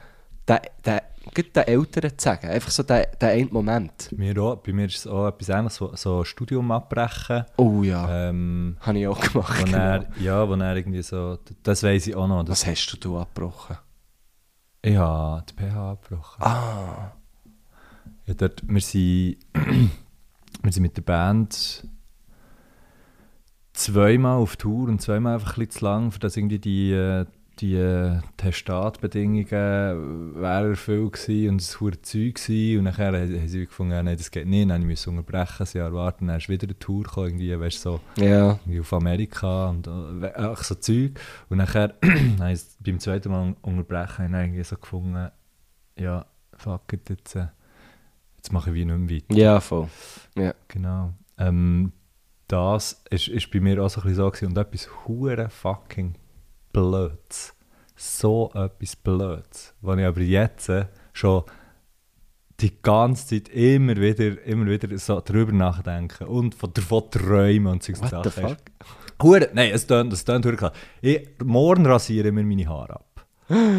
[0.46, 1.02] der, der,
[1.36, 4.08] den Eltern zu sagen, einfach so der, der eine Moment.
[4.12, 7.44] Bei mir, auch, bei mir ist es auch etwas ähnliches, so, so ein Studium abbrechen.
[7.56, 9.60] Oh ja, Ähm, habe ich auch gemacht.
[9.60, 9.76] wo genau.
[9.78, 12.48] er, ja, wo er irgendwie so, das weiß ich auch noch.
[12.48, 13.76] Was hast du da abgebrochen?
[14.82, 16.42] ich habe die PH abgebrochen.
[16.42, 17.12] Ah,
[18.26, 19.36] Ja, dort, wir, sind,
[20.62, 21.86] wir sind mit der Band
[23.72, 27.24] zweimal auf Tour und zweimal einfach ein bisschen zu lang, für das irgendwie die, äh,
[27.60, 32.78] die äh, Testatbedingungen wären erfüllt gewesen und es war Zeug gewesen.
[32.78, 35.78] und nachher haben sie gefunden, ja, nein, das geht nicht, dann musste ich unterbrechen, ein
[35.78, 38.52] Jahr warten, dann ist wieder eine Tour gekommen, irgendwie, weißt, so ja.
[38.52, 41.20] irgendwie auf Amerika und äh, ach, so Zeug.
[41.48, 45.30] Und nachher, dann haben sie beim zweiten Mal unterbrechen, haben irgendwie so gefunden,
[45.98, 47.48] ja, fuck it, jetzt, äh,
[48.40, 49.36] jetzt mache ich wie nicht mehr weiter.
[49.36, 49.88] Ja, voll.
[50.34, 50.54] Ja.
[50.68, 51.12] Genau.
[51.36, 51.92] Ähm,
[52.48, 54.46] das ist, ist bei mir auch so ein bisschen so gewesen.
[54.46, 56.14] und etwas hure fucking
[56.72, 57.54] Blöds.
[57.96, 59.74] So etwas Blöds.
[59.82, 60.72] Was ich aber jetzt
[61.12, 61.44] schon
[62.60, 67.82] die ganze Zeit immer wieder, immer wieder so drüber nachdenke und von, davon träumen und
[67.82, 68.48] solche What the Sachen.
[68.48, 68.58] fuck?
[69.22, 70.72] Hure, nein, es tönt, es tönt hure klar.
[71.02, 73.09] Ich, morgen rasiere ich mir meine Haare ab.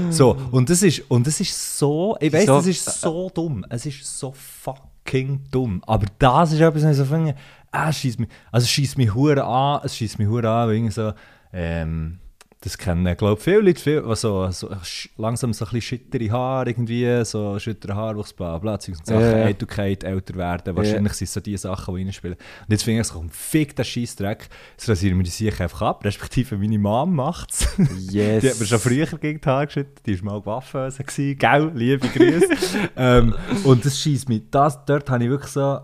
[0.10, 3.66] So, und das ist, und das ist so, ich weiß, So- das ist so dumm.
[3.70, 5.82] Es ist so fucking dumm.
[5.88, 7.36] Aber das ist etwas, was ich so finde,
[7.72, 11.14] ah, schießt mich, also schießt mich hure an, es schießt mich hure an, irgendwie so,
[11.54, 12.20] ähm,
[12.64, 14.70] das kennen, glaube ich, viele Leute, viel, also, so
[15.18, 19.46] langsam so ein bisschen schittere Haare irgendwie, so schittere Haarwuchs, bla bla, Sachen, ja.
[19.46, 22.36] Eitelkeit, älter werden, wahrscheinlich sind es so die Sachen, die reinspielen.
[22.36, 26.06] Und jetzt finde ich so, fick den Scheissdreck, jetzt rasieren wir die sicher einfach ab,
[26.06, 27.68] respektive meine Mom macht es.
[28.12, 28.42] Yes.
[28.42, 31.72] Die hat mir schon früher gegen die Haare geschüttet, die war mal Waffenöse, gewesen, gell,
[31.74, 32.48] liebe Grüße.
[32.96, 35.80] ähm, und das schießt mich, das, dort habe ich wirklich so,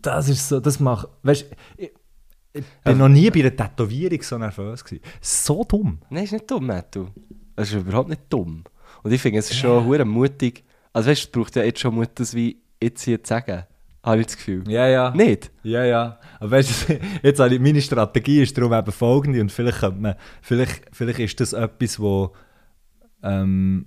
[0.00, 1.90] das ist so, das macht, weißt ich,
[2.52, 5.02] ich bin noch nie bei einer Tätowierung so nervös gewesen.
[5.20, 6.00] So dumm.
[6.10, 7.08] Nein, ist nicht dumm, Mattu.
[7.56, 8.64] Es ist überhaupt nicht dumm.
[9.02, 10.64] Und ich finde, es ist schon hure mutig.
[10.92, 13.64] Also weißt du, es braucht ja jetzt schon Mut, das wie jetzt hier zu sagen.
[14.02, 14.64] Habe ich das Gefühl.
[14.68, 15.10] Ja, ja.
[15.14, 15.50] Nicht?
[15.62, 16.18] Ja, ja.
[16.38, 20.00] Aber weißt du, jetzt habe ich, meine Strategie ist darum eben folgende und vielleicht könnte
[20.00, 22.32] man, vielleicht, vielleicht ist das etwas, wo
[23.22, 23.86] ähm,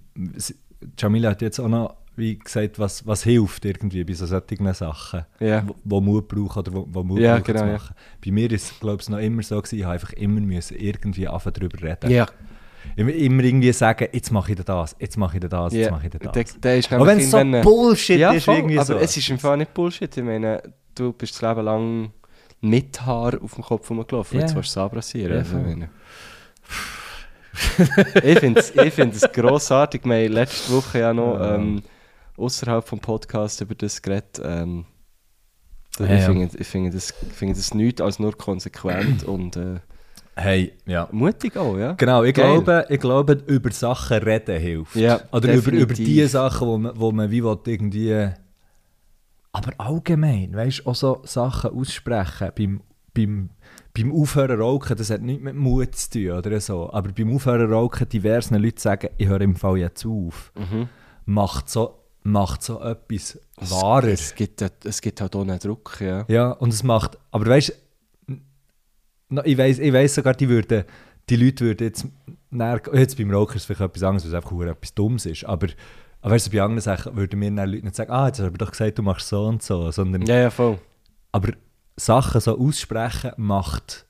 [0.98, 5.26] Jamila hat jetzt auch noch wie gesagt, was, was hilft irgendwie bei so solchen Sachen,
[5.40, 5.64] Ja.
[5.68, 7.96] wo, wo Mut braucht oder wo, wo Mut Ja, braucht genau, machen.
[8.24, 10.78] Bei mir ist es, glaube ich, noch immer so gewesen, ich habe einfach immer müssen
[10.78, 12.12] irgendwie anfangen darüber reden.
[12.12, 12.28] Ja.
[12.96, 16.12] Immer, immer irgendwie sagen, jetzt mache ich das, jetzt mache ich das, jetzt mache ich
[16.20, 16.32] das.
[16.34, 18.96] Der, der ist Auch wenn es so irgendwann- Bullshit ja, ist, voll, irgendwie aber so.
[18.98, 20.16] es ist im Fall nicht Bullshit.
[20.16, 20.62] Ich meine,
[20.94, 22.12] du bist das Leben lang
[22.62, 24.38] mit Haar auf dem Kopf rumgelaufen.
[24.38, 24.46] Ja.
[24.46, 25.38] Jetzt willst du es abrasieren.
[25.38, 25.58] Also,
[28.24, 30.02] ich finde es ich grossartig.
[30.06, 31.56] Wir letzte Woche ja noch Ja.
[31.56, 31.82] ähm,
[32.38, 34.42] außerhalb vom Podcast über das geredet.
[34.44, 34.86] Ähm,
[36.00, 39.80] Ja, ich finde ich finde das, ich finde das nichts als nur konsequent und äh,
[40.36, 41.08] Hey, ja.
[41.12, 41.92] mutig auch, ja?
[41.94, 42.54] Genau, ich Geil.
[42.64, 44.96] glaube, ich glaube, über Sachen reden hilft.
[44.96, 48.30] Ja, Oder über, über die Sachen, wo man, wo man wie will, irgendwie.
[49.52, 52.50] Aber allgemein, weißt du, auch so Sachen aussprechen.
[52.58, 52.82] Beim,
[53.14, 53.50] beim,
[53.96, 56.92] beim Aufhören rauchen, das hat nichts mit Mut zu tun oder so.
[56.92, 60.52] Aber beim Aufhören rauchen, diversen Leuten sagen, ich höre im Fall jetzt auf.
[60.58, 60.90] Mhm.
[61.26, 64.08] Macht, so, macht so etwas wahrer.
[64.08, 66.26] Es, es, gibt, es gibt halt auch einen Druck, ja.
[66.28, 67.74] Ja, und es macht, aber weißt
[69.30, 70.84] du, ich weiß ich weiss sogar, die würden,
[71.30, 72.06] die Leute würden jetzt,
[72.50, 75.26] näher, jetzt beim Rauchen ist es vielleicht etwas anderes, weil es einfach nur etwas Dummes
[75.26, 75.68] ist, aber
[76.22, 78.48] Aber weißt du, bei anderen Sachen würden mir dann Leute nicht sagen, ah, jetzt hast
[78.54, 80.78] du doch gesagt, du machst so und so, sondern Ja, ja, voll.
[81.34, 81.52] aber
[81.98, 84.06] Sachen so aussprechen macht,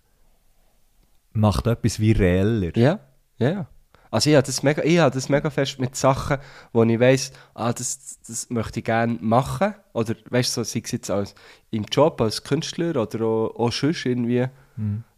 [1.32, 2.78] macht etwas wie reeller.
[2.78, 3.00] Ja,
[3.38, 3.68] ja.
[4.14, 6.38] Also ich habe das mega, ich habe das mega fest mit Sachen,
[6.72, 9.74] wo ich weiss, ah, das, das möchte ich gerne machen.
[9.94, 11.34] Oder weißt du, so, sei es jetzt als,
[11.72, 14.46] im Job als Künstler oder auch, auch sonst irgendwie.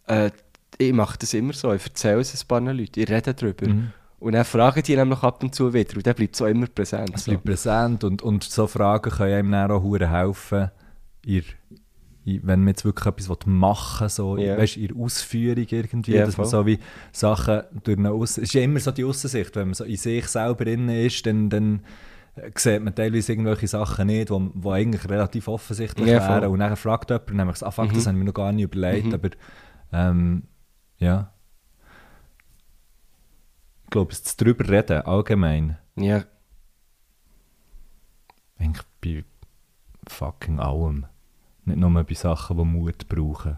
[0.07, 0.31] Äh,
[0.77, 3.65] ich mache das immer so, ich erzähle es ein paar Leuten, ich rede darüber.
[4.19, 6.67] Und dann fragen die nämlich ab und zu wieder und dann bleibt es auch immer
[6.67, 7.11] präsent.
[7.15, 7.31] Es So.
[7.31, 10.71] bleibt präsent und, und so Fragen können einem dann auch helfen,
[11.25, 11.43] ihr,
[12.25, 14.57] wenn man jetzt wirklich etwas machen will, so, Ja.
[14.57, 16.59] weißt, in der Ausführung irgendwie, Ja, dass man voll.
[16.61, 16.79] so wie
[17.11, 18.41] Sachen durch eine Aussen...
[18.43, 21.25] Es ist ja immer so die Aussensicht, wenn man so in sich selber drin ist,
[21.25, 21.81] dann, dann
[22.55, 26.41] sieht man teilweise irgendwelche Sachen nicht, die wo, wo eigentlich relativ offensichtlich voll.
[26.41, 28.07] wären und dann fragt jemand, und dann denke ich, ah fuck, das Mhm.
[28.07, 29.13] habe ich mir noch gar nicht überlegt, Mhm.
[29.13, 29.29] aber
[29.93, 30.43] ähm,
[30.97, 31.31] ja.
[33.83, 36.23] Ich glaube, das drüber reden, allgemein, Ja,
[38.57, 39.23] eigentlich bei
[40.07, 41.05] fucking allem.
[41.65, 43.57] Nicht nur bei Sachen, die Mut brauchen.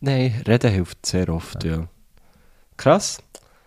[0.00, 1.86] nein, reden hilft sehr oft, ja.
[2.76, 3.22] Krass.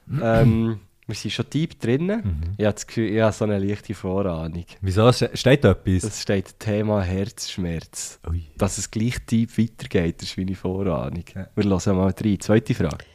[0.21, 2.21] ähm, wir sind schon deep drinnen.
[2.23, 2.53] Mhm.
[2.57, 4.65] Ich habe das Gefühl, ich habe so eine leichte Vorahnung.
[4.81, 5.11] Wieso?
[5.11, 6.03] Ste- Steht etwas?
[6.03, 8.19] Es steht Thema Herzschmerz.
[8.29, 8.43] Ui.
[8.57, 11.23] Dass es gleich deep weitergeht, das ist meine Vorahnung.
[11.35, 11.47] Ja.
[11.55, 12.39] Wir hören mal rein.
[12.39, 13.05] Zweite Frage.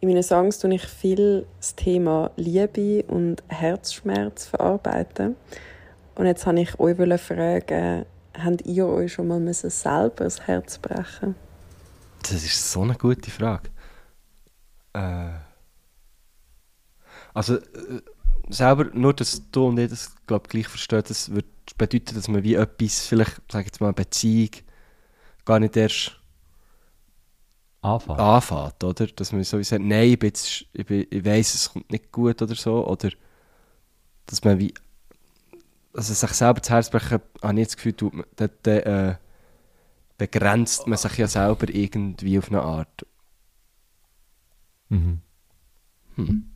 [0.00, 5.36] In meinen Songs tue ich viel das Thema Liebe und Herzschmerz verarbeiten.
[6.16, 8.04] Und jetzt wollte ich euch fragen,
[8.38, 11.34] habt ihr euch schon mal müssen selber das Herz brechen
[12.22, 13.70] Das ist so eine gute Frage.
[14.92, 15.30] Äh,
[17.34, 18.02] also, äh,
[18.48, 22.42] selber, nur dass du und ich das glaub, gleich verstehen, das würde bedeuten, dass man
[22.42, 24.50] wie etwas, vielleicht, sag ich jetzt mal, eine Beziehung,
[25.44, 26.18] gar nicht erst
[27.80, 28.20] Anfangen.
[28.20, 29.06] anfängt, oder?
[29.06, 31.90] Dass man so wie sagt, nein, ich, bin jetzt, ich, bin, ich weiss, es kommt
[31.90, 33.10] nicht gut oder so, oder
[34.26, 34.74] dass man wie,
[35.94, 39.16] also sich selber das Herz brechen, habe ich das Gefühl, tut man, dort, äh,
[40.18, 43.06] begrenzt man sich ja selber irgendwie auf eine Art.
[44.88, 45.20] Mhm.
[46.16, 46.50] Hm.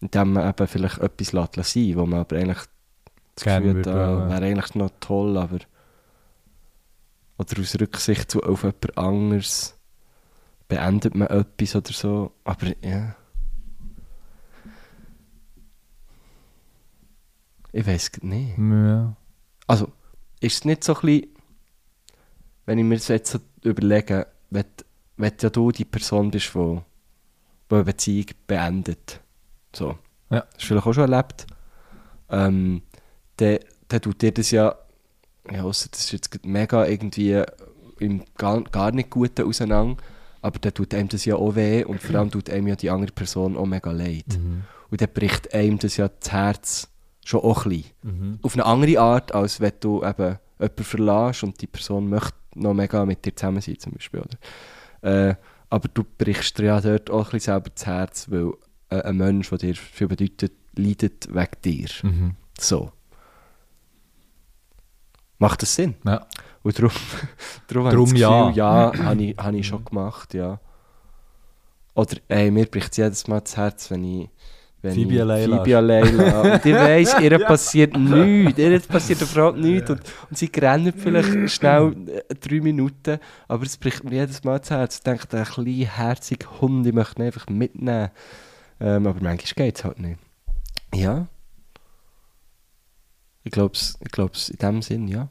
[0.00, 2.64] Indem man eben vielleicht etwas lässt sein, wo man aber eigentlich
[3.34, 5.58] das Gerne Gefühl hat, ah, wäre eigentlich noch toll, aber
[7.38, 9.78] oder aus Rücksicht zu, auf jemand anderes
[10.68, 13.16] beendet man etwas oder so, aber ja.
[17.72, 18.58] Ich weiß nicht.
[18.58, 19.16] Ja.
[19.66, 19.90] Also,
[20.40, 21.28] ist es nicht so ein bisschen,
[22.66, 24.64] wenn ich mir das jetzt so überlege, wenn,
[25.16, 26.78] wenn ja du die Person bist, die,
[27.70, 29.20] die eine Beziehung beendet,
[29.74, 29.98] so,
[30.30, 30.44] Ja.
[30.52, 31.46] hast du vielleicht auch schon erlebt,
[32.28, 32.82] ähm,
[33.36, 33.58] dann,
[33.88, 34.74] dann tut dir das ja,
[35.50, 37.42] ja ausser das ist jetzt mega irgendwie
[37.98, 39.96] im gar, gar nicht Guten auseinander,
[40.42, 42.90] aber dann tut einem das ja auch weh und vor allem tut einem ja die
[42.90, 44.26] andere Person auch mega leid.
[44.28, 44.64] Mhm.
[44.90, 46.88] Und dann bricht einem das ja das Herz
[47.24, 48.38] schon auch ein bisschen Mhm.
[48.42, 52.74] auf eine andere Art, als wenn du eben jemanden verlässt und die Person möchte noch
[52.74, 54.20] mega mit dir zusammen sein, zum Beispiel.
[54.20, 55.28] Oder?
[55.30, 55.34] Äh,
[55.70, 58.52] aber du brichst dir ja dort auch ein bisschen selber das Herz, weil
[58.90, 61.88] äh, ein Mensch, der dir viel bedeutet, leidet wegen dir.
[62.02, 62.34] Mhm.
[62.58, 62.92] So.
[65.38, 65.94] Macht das Sinn?
[66.04, 66.26] Ja.
[66.62, 66.92] Und darum,
[67.66, 68.42] darum, Darum ja.
[68.44, 70.60] Gefühl, ja, habe ich, habe ich schon gemacht, ja.
[71.94, 74.28] Oder, ey, mir bricht jedes Mal das Herz, wenn ich
[74.82, 76.52] wenn Phoebe ich allein Phoebe allein lasse.
[76.52, 81.50] Und ich weiss, ihr passiert nichts, ihr passiert überhaupt nichts und, und sie rennen vielleicht
[81.52, 84.96] schnell äh, drei Minuten, aber es bricht mir jedes Mal das Herz.
[84.96, 88.10] Ich denke, der kleine, herzige Hund, ich möchte ihn einfach mitnehmen.
[88.80, 90.18] Ähm, aber manchmal geht es halt nicht.
[90.94, 91.28] Ja.
[93.44, 95.28] Ich glaube es ich glaub's in dem Sinn, ja.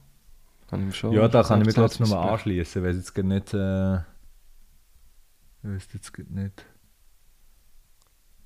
[0.69, 2.97] Kann ich mir schon Ja, da kann ich mich glaube ich nochmal anschließen, weil es
[2.97, 3.53] jetzt nicht.
[3.53, 6.65] Äh, ich weiß jetzt nicht.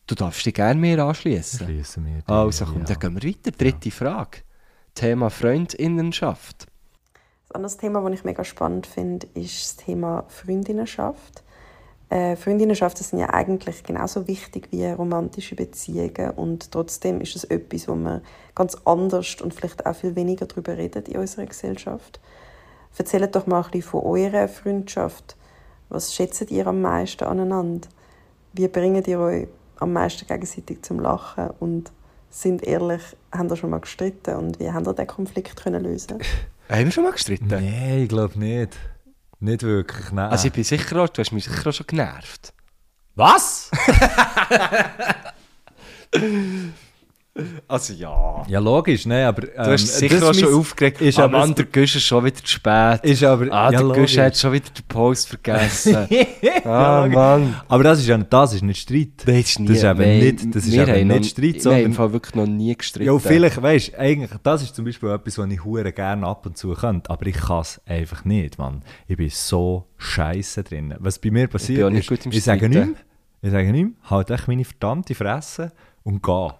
[0.08, 1.66] Du darfst dich gerne mehr anschließen.
[1.66, 2.22] Schließen wir.
[2.22, 2.84] die, Also komm, ja.
[2.84, 3.52] dann gehen wir weiter.
[3.52, 4.40] Dritte Frage.
[4.94, 6.68] Thema Freundinnenschaft.
[7.50, 11.44] Ein anderes Thema, das ich mega spannend finde, ist das Thema Freundinnenschaft.
[12.10, 17.88] Äh, Freundinnenschaften sind ja eigentlich genauso wichtig wie romantische Beziehungen und trotzdem ist es etwas,
[17.88, 18.22] wo man
[18.54, 22.20] ganz anders und vielleicht auch viel weniger darüber redet in unserer Gesellschaft.
[22.98, 25.36] Erzählt doch mal ein bisschen von eurer Freundschaft.
[25.90, 27.88] Was schätzt ihr am meisten aneinander?
[28.54, 29.48] Wie bringt ihr euch
[29.80, 31.92] am meisten gegenseitig zum Lachen und
[32.30, 36.20] sind ehrlich, haben ihr schon mal gestritten und wie habt ihr diesen Konflikt können lösen?
[36.70, 37.46] Haben wir schon mal gestritten?
[37.48, 38.76] Nein, ich glaube nicht.
[39.40, 40.32] Nicht wirklich, nein.
[40.32, 42.54] Also ich bin sicher auch, du hast mich sicher auch schon genervt.
[43.14, 43.70] Was?
[47.68, 48.46] Also ja.
[48.48, 49.42] Ja, logisch, ne, aber...
[49.42, 51.02] Du hast sicher auch schon aufgeregt.
[51.02, 53.00] ist aber Mann, der Gusch ist schon wieder zu spät.
[53.04, 53.52] Ist aber...
[53.52, 54.18] ah, ja, der logisch.
[54.18, 55.96] hat schon wieder den Post vergessen.
[56.64, 57.16] ah, logisch.
[57.16, 57.56] Mann.
[57.68, 59.10] Aber das ist ja das ist nicht Streit.
[59.26, 61.54] Nein, das ist, nie, Das ist eben wir- nicht- das ist eben nicht Streit, Wir
[61.54, 63.12] haben sondern- im Fall wirklich noch nie gestritten.
[63.14, 66.46] Ja, vielleicht, weißt du, eigentlich, das ist zum Beispiel etwas, was ich hure gerne ab
[66.46, 68.84] und zu könnte, aber ich kann es einfach nicht, Mann.
[69.08, 70.96] Ich bin so scheiße drin.
[71.00, 73.00] Was bei mir passiert nicht ist, ich sage nichts,
[73.42, 75.72] ich sage nichts, halt echt meine verdammte Fresse
[76.04, 76.54] und gehe.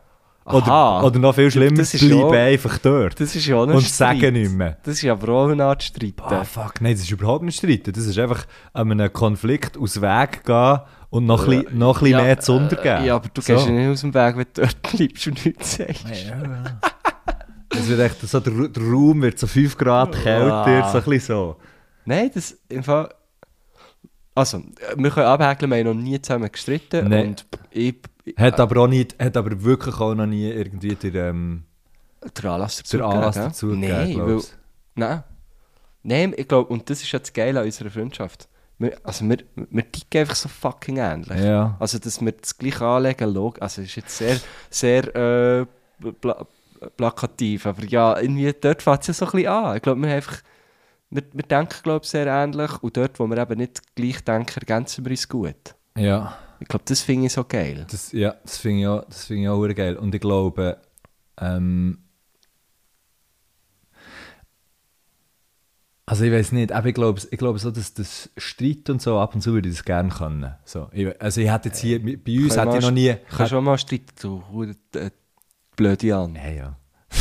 [0.48, 1.00] Aha.
[1.00, 3.20] Oder, oder noch viel schlimmer, Das ist bleibe ja- einfach dort.
[3.20, 4.20] Das ist ja auch ein und Streit.
[4.20, 4.78] sage nicht mehr.
[4.84, 6.14] Das ist aber auch eine Art Streit.
[6.22, 7.92] Ah, fuck, nein, das ist überhaupt nicht streiten.
[7.92, 10.80] Das ist einfach an einem Konflikt aus dem Weg gehen
[11.10, 13.06] und noch ein bisschen, noch ein bisschen mehr zu untergeben.
[13.06, 13.54] Ja, aber du So.
[13.54, 16.06] gehst ja nicht aus dem Weg, wenn du dort bleibst und nichts sagst.
[17.78, 21.20] Es wird echt so, der, der Raum wird so 5 Grad kälter, so ein bisschen
[21.36, 21.56] so.
[22.06, 23.10] Nein, das im Fall.
[24.36, 24.62] Also, äh,
[24.96, 27.10] wir können abhäkeln, wir haben noch nie zusammen gestritten.
[27.10, 27.28] Nein.
[27.30, 27.96] Und ich.
[28.38, 31.64] Hat aber auch nicht, hat aber wirklich auch noch nie irgendwie der, ähm,
[32.42, 32.98] Der Anlass dazu.
[32.98, 33.80] der Anlass gegeben, dazu gell?
[33.80, 34.42] gegeben, Nein, weil,
[34.96, 35.24] nein.
[36.04, 38.48] Nein, ich glaube, und das ist ja das Geile an unserer Freundschaft.
[38.78, 41.40] Wir, also, wir, wir ticken einfach so fucking ähnlich.
[41.40, 41.76] Ja.
[41.80, 44.38] Also, dass wir das gleiche anlegen, log also, ist jetzt sehr,
[44.70, 45.66] sehr äh,
[46.22, 46.46] pla
[46.98, 47.66] plakativ.
[47.66, 49.78] Aber ja, irgendwie dort fängt es ja so ein bisschen an.
[49.78, 50.42] Ich glaube, wir einfach.
[51.10, 52.72] Wir, wir denken, glaube sehr ähnlich.
[52.84, 55.76] Und dort, wo wir eben nicht gleich denken, ergänzen wir uns gut.
[55.98, 57.86] Ja, Ich glaube, das finde ich so geil.
[57.92, 59.98] das, ja, das finde ich auch, das finde ich auch geil.
[59.98, 60.82] Und ich glaube,
[61.40, 62.00] ähm,
[66.08, 69.20] also ich weiß nicht, aber ich glaube, ich glaube so, dass das Streit und so
[69.20, 70.56] ab und zu würde ich das gerne können.
[70.66, 73.16] So, ich, also ich hätte jetzt hier, bei uns wir ich noch nie...
[73.30, 75.12] Kannst du auch mal streiten, du äh,
[75.76, 76.34] blöde an.
[76.34, 76.80] Nein, ja.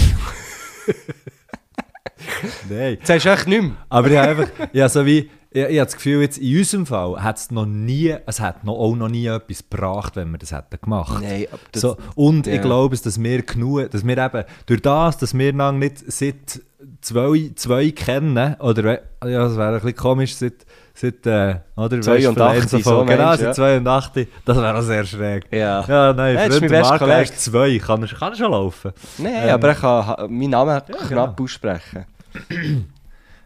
[2.70, 2.94] Nein.
[2.94, 3.76] Jetzt sagst du echt nicht mehr.
[3.90, 6.84] Aber ich habe einfach, ja, so wie, ich, ich habe das Gefühl, jetzt in unserem
[6.86, 10.38] Fall hat es noch nie, es hat noch, auch noch nie etwas gebracht, wenn wir
[10.38, 11.22] das hätten gemacht.
[11.22, 12.54] Nein, das- so, und ja.
[12.54, 16.60] ich glaube, dass wir genug, dass wir eben, durch das, dass wir lang nicht seit
[17.00, 18.98] zwei, zwei kennen, oder, ja,
[19.44, 22.78] das wäre ein bisschen komisch, seit, seit äh, oder, Zwei weisst, und vielleicht acht, so
[22.80, 23.52] so Genau, seit ja.
[23.52, 24.12] zwei und acht,
[24.44, 25.46] das wäre auch sehr schräg.
[25.52, 25.84] Ja.
[25.86, 28.92] Ja, nein, Ja, Freund, Marco, er ist zwei, kann er, kann er schon laufen.
[29.18, 31.34] Nein, Ähm, aber ich kann meinen Namen knapp genau.
[31.44, 32.04] aussprechen.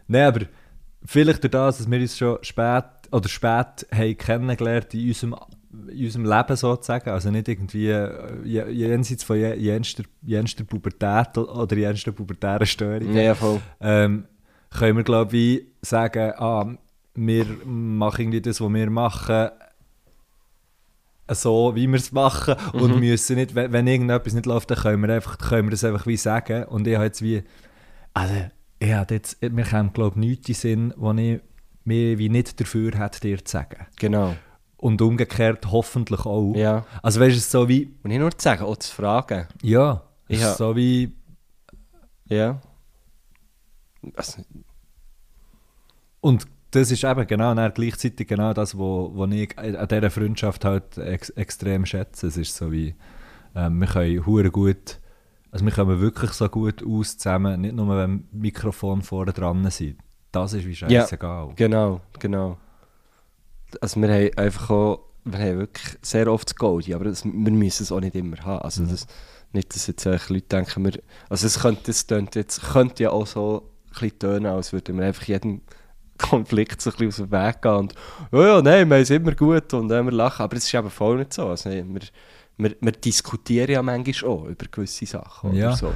[0.07, 0.41] Nein, aber
[1.05, 5.35] vielleicht durch das, dass wir uns schon spät oder spät haben kennengelernt in unserem,
[5.89, 11.37] in unserem Leben sozusagen, also nicht irgendwie äh, je- jenseits von je- jenster, jenster Pubertät
[11.37, 13.61] oder jenster pubertären Störungen, Ja, voll.
[13.81, 14.25] ähm,
[14.71, 16.75] können wir glaube ich sagen, ah,
[17.15, 19.49] wir machen irgendwie das, was wir machen,
[21.31, 22.99] so, wie wir es machen und Mhm.
[22.99, 26.07] müssen nicht, wenn, wenn irgendetwas nicht läuft, dann können wir, einfach, können wir das einfach
[26.07, 27.43] wie sagen und ich habe jetzt wie,
[28.13, 28.33] also
[28.79, 31.39] ich habe jetzt, mir kommt glaube ich nichts in Sinn, wo ich
[31.83, 33.85] mir wie nicht dafür hätte, dir zu sagen.
[33.97, 34.35] Genau.
[34.77, 36.53] Und umgekehrt hoffentlich auch.
[36.55, 36.85] Ja.
[37.03, 39.47] Also weißt du, es so wie, Und nicht nur zu sagen, auch zu fragen.
[39.61, 40.51] ja, es Ja.
[40.51, 41.13] ist so wie,
[42.25, 42.61] Ja.
[44.15, 44.41] Also,
[46.21, 50.63] Und das ist eben genau dann gleichzeitig genau das, wo, wo ich an dieser Freundschaft
[50.65, 52.27] halt ex extrem schätze.
[52.27, 52.95] Es ist so wie,
[53.55, 54.99] ähm, wir können hure gut,
[55.51, 59.97] also wir kommen wirklich so gut aus zusammen, nicht nur wenn Mikrofon vorne dran sind.
[60.31, 61.01] Das ist wie Ja.
[61.01, 61.53] scheißegal.
[61.55, 62.57] genau, genau.
[63.81, 67.31] Also wir haben einfach auch, wir haben wirklich sehr oft das Gold, aber das, wir
[67.31, 68.61] müssen es auch nicht immer haben.
[68.63, 69.05] Also das,
[69.53, 73.09] nicht, dass jetzt eigentlich Leute denken, wir, also es könnte, das tönt jetzt, könnte ja
[73.11, 75.61] auch so ein bisschen tönen, als würden wir einfach jeden
[76.19, 77.95] Konflikt so ein bisschen aus dem Weg gehen und
[78.31, 80.73] ja, ja, nein, wir haben es immer gut und äh, wir lachen, aber es ist
[80.73, 81.47] eben voll nicht so.
[81.47, 82.01] Also, wir,
[82.59, 85.75] wir, wir diskutieren ja manchmal auch über gewisse Sachen oder Ja.
[85.75, 85.93] so.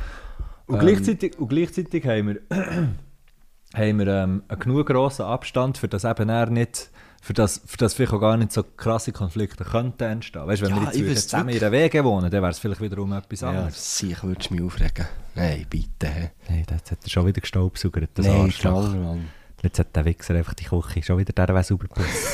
[0.66, 0.80] Und, Ähm.
[0.82, 2.42] gleichzeitig, und gleichzeitig haben wir,
[3.76, 6.90] haben wir ähm, einen genug grossen Abstand, für das eben er nicht,
[7.22, 10.46] für das, für das vielleicht auch gar nicht so krasse Konflikte könnten entstehen.
[10.48, 12.60] Weißt du, wenn Ja, wir jetzt wüsste zusammen in der Wege wohnen, dann wäre es
[12.60, 13.98] vielleicht wiederum etwas Ja, anderes.
[13.98, 15.06] sicher würdest du mich aufregen.
[15.36, 16.32] Nein, bitte.
[16.50, 18.90] Nein, jetzt hat er schon wieder gestaubsaugert, das Nein, Arschloch.
[18.90, 19.30] klar, Mann.
[19.62, 22.28] Jetzt hat der Wichser einfach die Küche schon wieder der Weg sauber geputzt.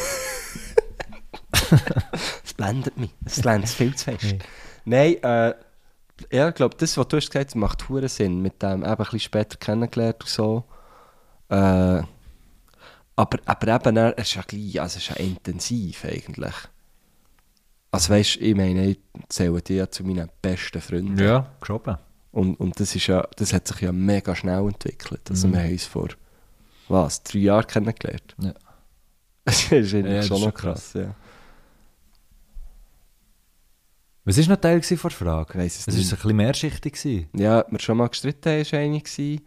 [2.60, 3.12] Es blendet mich.
[3.26, 4.36] Es blendet viel zu fest.
[4.86, 5.54] Nein, äh,
[6.32, 8.42] ja, ich glaube, das, was du hast gesagt hast, macht hure Sinn.
[8.42, 10.64] Mit dem eben ein bisschen später kennengelernt und so.
[11.50, 12.04] Äh,
[13.16, 16.54] aber, aber eben, es ist ja gleich, also es ist ja intensiv eigentlich.
[17.92, 21.18] Also weißt du, ich meine, ich zähle die ja zu meinen besten Freunden.
[21.18, 21.98] ja, geschoben.
[22.32, 25.22] Und, und das, ist ja, das hat sich ja mega schnell entwickelt.
[25.30, 25.54] Also Mhm.
[25.54, 26.08] wir haben uns vor,
[26.88, 28.36] was, drei Jahren kennengelernt.
[28.40, 28.54] Ja.
[29.46, 30.92] Das ist Ja, das schon ist noch krass.
[30.92, 31.16] krass, ja.
[34.30, 35.54] Was war noch Teil von der Frage?
[35.54, 36.94] Ich weiss es Es war ein bisschen mehrschichtig.
[36.94, 37.30] Gewesen.
[37.36, 39.02] Ja, wir schon mal gestritten haben, war eine.
[39.02, 39.42] gewesen.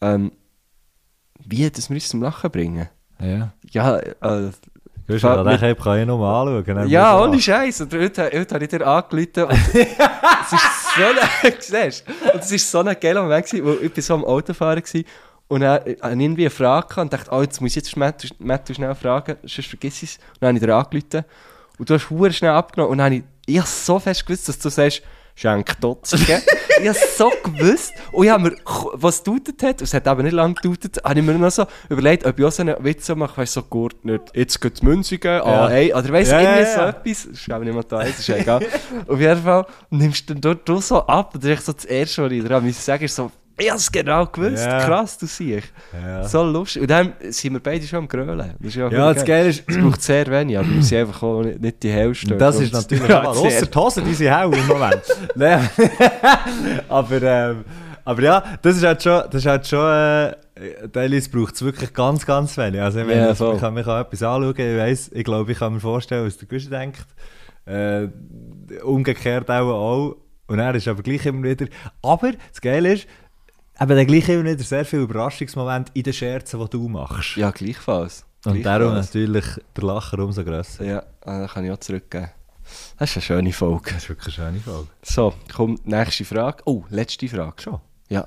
[0.00, 0.32] Ähm,
[1.38, 2.88] wie, dass wir uns zum Lachen bringen?
[3.20, 3.52] Ja.
[3.70, 4.10] Ja, äh,
[5.06, 6.88] du an mir- den Cape kann ich noch mal anschauen.
[6.88, 7.82] Ja, ohne ich Scheiß.
[7.82, 12.32] Und heute, heute habe ich dir angerufen und es ist so ein, siehst du?
[12.32, 15.02] und es ist so ein geiler Moment gewesen, wo ich so am Autofahren war
[15.46, 18.74] und dann ich irgendwie eine Frage und dachte, oh, jetzt muss ich jetzt Matthew, Matthew
[18.74, 20.16] schnell fragen, sonst vergiss ich es.
[20.16, 21.24] Und dann habe ich dir angerufen
[21.78, 24.48] und du hast hure schnell abgenommen und dann habe ich, ich habe so fest gewusst,
[24.48, 25.02] dass du sagst,
[25.34, 26.42] Schenk Dotzige.
[26.80, 27.92] ich habe so gewusst.
[28.12, 28.56] Und ich habe mir,
[28.92, 31.64] was tutet hat, und es hat aber nicht lange getutet, habe ich mir noch so
[31.88, 34.60] überlegt, ob ich auch so einen Witz so mache, weißt du, so gut nicht, jetzt
[34.60, 36.88] geht es Münzigen, ah, hey, oder weißt du, Ja, ja, irgendwie so ja.
[36.90, 37.28] etwas.
[37.28, 38.66] Das ist aber nicht mehr da, ist ja egal.
[39.08, 42.24] Auf jeden Fall nimmst du dann du so ab, und das ist so das Erste,
[42.24, 44.84] was ich dir sagen, ist so, ich habe es genau gewusst, Ja.
[44.84, 45.72] krass, du siehst.
[45.92, 46.24] Ja.
[46.24, 46.82] So lustig.
[46.82, 48.54] Und dann sind wir beide schon am Grölen.
[48.58, 49.38] Das ja, Ja, das geil.
[49.38, 51.92] Geile ist, Es braucht sehr wenig, aber wir sind einfach auch nicht, die.
[52.30, 53.28] Und das ist natürlich sehr.
[53.28, 55.02] Ausser die Hosen, die sind hell im Moment.
[55.34, 55.68] Nein.
[56.88, 57.64] aber, ähm,
[58.04, 60.32] aber ja, das ist halt schon, das ist halt schon äh,
[60.92, 62.80] Teilweise braucht es wirklich ganz, ganz wenig.
[62.80, 63.54] Also ich, meine, voll.
[63.54, 66.36] ich kann mir kann etwas anschauen, ich weiss, ich glaube, ich kann mir vorstellen, was
[66.36, 67.06] der Gusch denkt.
[67.64, 68.08] Äh,
[68.82, 70.16] umgekehrt auch, auch.
[70.46, 71.66] Und er ist aber gleich immer wieder...
[72.02, 73.06] Aber das Geile ist,
[73.80, 77.36] eben dann gleich immer wieder sehr viele Überraschungsmomente in den Scherzen, die du machst.
[77.36, 78.24] Ja, gleichfalls.
[78.44, 79.14] Und darum Gleichfalls.
[79.14, 79.44] natürlich
[79.76, 80.84] der Lacher umso grösser.
[80.84, 82.30] Ja, ah, da kann ich auch zurückgeben.
[82.98, 83.90] Das ist eine schöne Folge.
[83.92, 84.88] Das ist wirklich eine schöne Folge.
[85.02, 86.62] So, kommt nächste Frage.
[86.64, 87.60] Oh, letzte Frage.
[87.60, 87.80] Schon.
[88.08, 88.26] Ja,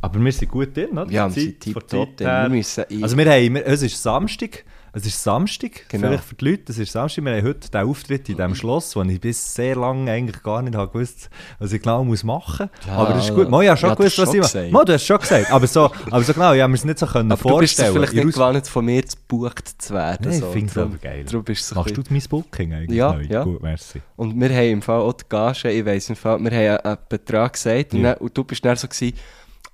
[0.00, 1.10] Aber wir sind gut drin, oder?
[1.10, 1.62] ja wir sind.
[1.62, 2.08] Zeit drin.
[2.26, 2.84] Wir müssen.
[3.02, 6.08] Also wir haben, es ist Samstag, es ist Samstag, Genau.
[6.08, 8.94] vielleicht für die Leute, es ist Samstag, wir haben heute den Auftritt in diesem Schloss,
[8.96, 11.28] wo ich bis sehr lange eigentlich gar nicht habe gewusst,
[11.58, 12.86] was ich genau muss machen muss.
[12.86, 13.48] Ja, aber das ist gut.
[13.50, 14.68] Mo, ich habe schon ja, du gewusst, was schon ich mache.
[14.72, 16.98] Mo, du hast schon gesagt, aber so, aber so genau, ich habe mir es nicht
[16.98, 17.92] so können aber du bist vorstellen.
[17.94, 20.18] vielleicht nicht Ich gewohnt, von mir gebucht zu werden.
[20.22, 20.50] Nein, ich so.
[20.52, 21.24] finde es aber geil.
[21.30, 23.22] Du ein Machst du bisschen- mein Booking eigentlich Ja, neu?
[23.28, 23.44] ja.
[23.44, 24.00] Gut, merci.
[24.16, 26.98] Und wir haben im Fall auch die Gage, ich weiss im Fall, wir haben einen
[27.08, 28.14] Betrag gesagt und, Ja.
[28.14, 29.16] dann, und du bist dann so gewesen,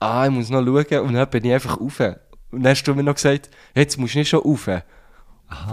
[0.00, 2.00] ah, ich muss noch schauen und dann bin ich einfach rauf.
[2.50, 4.68] Und dann hast du mir noch gesagt, jetzt musst du nicht schon rauf.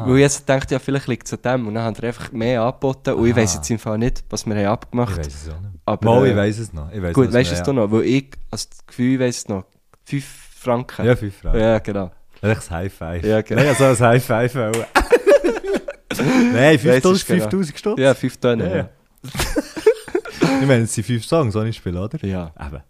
[0.05, 1.67] Weil ich jetzt dachte, ja, vielleicht liegt es an dem.
[1.67, 3.13] Und dann haben wir einfach mehr angeboten.
[3.13, 5.59] Und ich weiss jetzt im Fall nicht, was wir haben Ich abgemacht weiß es auch
[5.59, 5.71] nicht.
[5.85, 6.91] Aber, äh, ich weiß es noch.
[6.91, 7.59] Ich weiss Gut, weißt du ja.
[7.59, 7.91] es du noch?
[7.91, 9.65] Weil ich, also das Gefühl, ich weiss es noch.
[10.05, 10.25] 5
[10.61, 11.05] Franken.
[11.05, 11.59] Ja, fünf Fragen.
[11.59, 12.11] Ja, genau.
[12.41, 13.25] Echt ein High Five.
[13.25, 13.61] Ja, genau.
[13.61, 14.71] Nein, also ein High Five auch.
[16.17, 17.41] Nein, Weiss es 5000 genau.
[17.43, 17.99] 5000 Stutz.
[17.99, 18.69] Ja, 5 Tonnen.
[18.69, 18.89] Ja, Ja, ja.
[20.61, 22.23] ich meine, es sind fünf Songs, die ich spiele, oder?
[22.25, 22.51] ja.
[22.59, 22.81] Eben.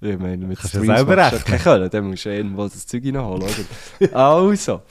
[0.00, 1.44] Ich meine, mit Kannst du Streams selber du rechnen.
[1.44, 4.16] keinen Können, dann musst du irgendwo das Zeug reinholen, oder?
[4.16, 4.82] also,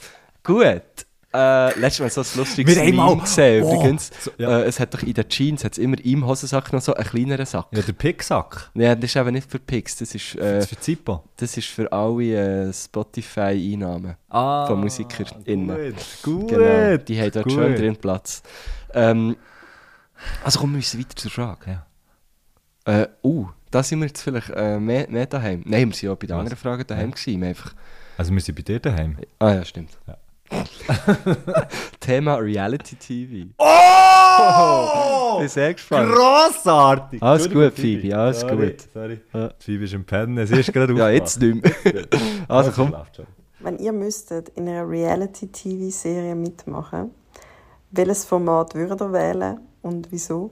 [0.44, 0.82] gut.
[1.30, 4.10] Äh, letztes Mal so ein lustiges Meme gesehen, Oh, übrigens.
[4.18, 4.60] so- ja.
[4.60, 7.44] äh, es hat doch in den Jeans hat's immer im Hosensack noch so einen kleineren
[7.44, 7.66] Sack.
[7.70, 8.70] Ja, der Picksack.
[8.74, 11.24] Ja, das ist eben nicht für Pix, das ist, äh, Das ist für Zippo.
[11.36, 14.16] das ist für alle äh, Spotify-Einnahmen.
[14.30, 15.94] Ah, von MusikerInnen.
[15.94, 16.48] Gut, gut.
[16.48, 17.52] Genau, die haben dort gut.
[17.52, 18.42] schön drin Platz.
[18.94, 19.36] Ähm,
[20.42, 21.82] also kommen wir müssen weiter zur Frage.
[22.86, 23.02] Ja.
[23.02, 25.62] Äh, uh, da sind wir jetzt vielleicht äh, mehr, mehr daheim.
[25.66, 26.40] Nein, wir sind auch bei den Was?
[26.40, 27.26] anderen Fragen daheim gewesen.
[27.26, 27.74] Wir haben einfach...
[28.16, 29.18] Also wir sind bei dir daheim.
[29.38, 29.90] Ah ja, stimmt.
[30.06, 30.16] Ja.
[32.00, 33.48] Thema Reality TV.
[33.58, 35.34] Oh!
[35.34, 36.12] Ich bin sehr gespannt.
[36.12, 37.22] Grossartig!
[37.22, 38.88] Alles gut, Phoebe, alles sorry, gut.
[38.92, 39.50] Sorry, Ja.
[39.58, 42.06] Phoebe ist im Pennen, sie ist gerade Ja, jetzt nicht mehr.
[42.48, 42.94] also komm.
[43.60, 47.10] Wenn ihr müsstet in einer Reality-TV-Serie mitmachen,
[47.90, 50.50] welches Format würdet ihr wählen und wieso?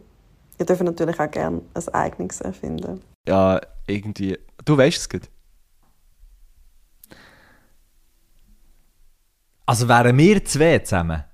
[0.59, 3.01] Ihr dürft natürlich auch gerne ein eigenes erfinden.
[3.29, 4.39] Ja, irgendwie...
[4.65, 5.23] Du weißt es gut.
[9.67, 11.25] Also wären wir zwei zusammen?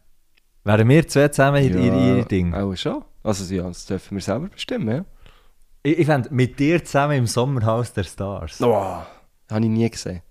[0.64, 2.54] Wären wir zwei zusammen in ja, ihr, ihr Ding?
[2.54, 3.04] Auch schon.
[3.22, 5.04] Also ja, das dürfen wir selber bestimmen, ja.
[5.82, 8.60] Ich, ich fände, mit dir zusammen im Sommerhaus der Stars.
[8.62, 9.06] Oh, habe
[9.50, 10.22] ich nie gesehen.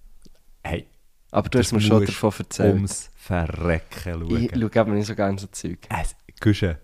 [0.64, 0.88] Hey,
[1.32, 2.74] Aber du hast mir schon davon erzählt.
[2.74, 4.44] ums Verrecken schauen.
[4.44, 5.80] Ich schaue aber nicht so gerne so Zeug.
[5.90, 6.80] Es, Gusche,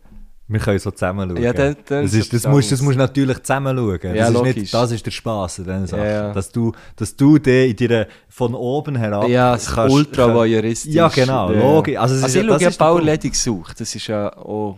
[0.49, 1.41] wir können so zusammen schauen.
[1.43, 3.99] Ja, dann- dann das, ist ist, das, musst, das musst du natürlich zusammen schauen.
[4.01, 4.55] Das, Ja, ist logisch.
[4.55, 6.03] nicht, das ist der Spass an diesen Sachen.
[6.03, 6.33] Ja, ja.
[6.33, 10.93] Dass, du, dass du dich in deiner von oben herab Ja, es ist ultra voyeuristisch.
[10.93, 11.59] Ja, genau, Ja.
[11.59, 11.97] logisch.
[11.97, 13.05] Also, Also ist, ich ja- schaue das ja ist der Bauer Punkt.
[13.05, 13.79] Ledig gesucht.
[13.81, 14.77] Das ist ja auch...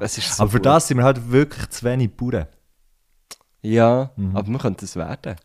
[0.00, 0.66] Das ist so Aber für gut.
[0.66, 2.46] das sind wir halt wirklich zu wenig Bauern.
[3.62, 4.36] Ja, Mhm.
[4.36, 5.36] aber man könnte es werden.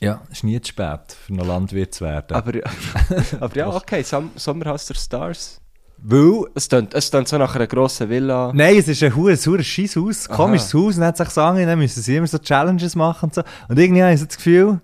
[0.00, 2.34] Ja, es ist nie zu spät, für noch Landwirt zu werden.
[2.34, 2.52] Aber,
[3.40, 5.60] aber ja, okay, Som Sommerhaus der Stars.
[6.04, 8.50] Weil, Es klingt, es klingt so nach einer grossen Villa.
[8.54, 10.36] nein, es ist ein hure hure scheiß Haus, Aha.
[10.36, 13.34] komisches Haus, und dann hat sich sagen, dann müssen sie immer so Challenges machen und
[13.34, 13.42] so.
[13.68, 14.80] Und irgendwie habe ich so das Gefühl,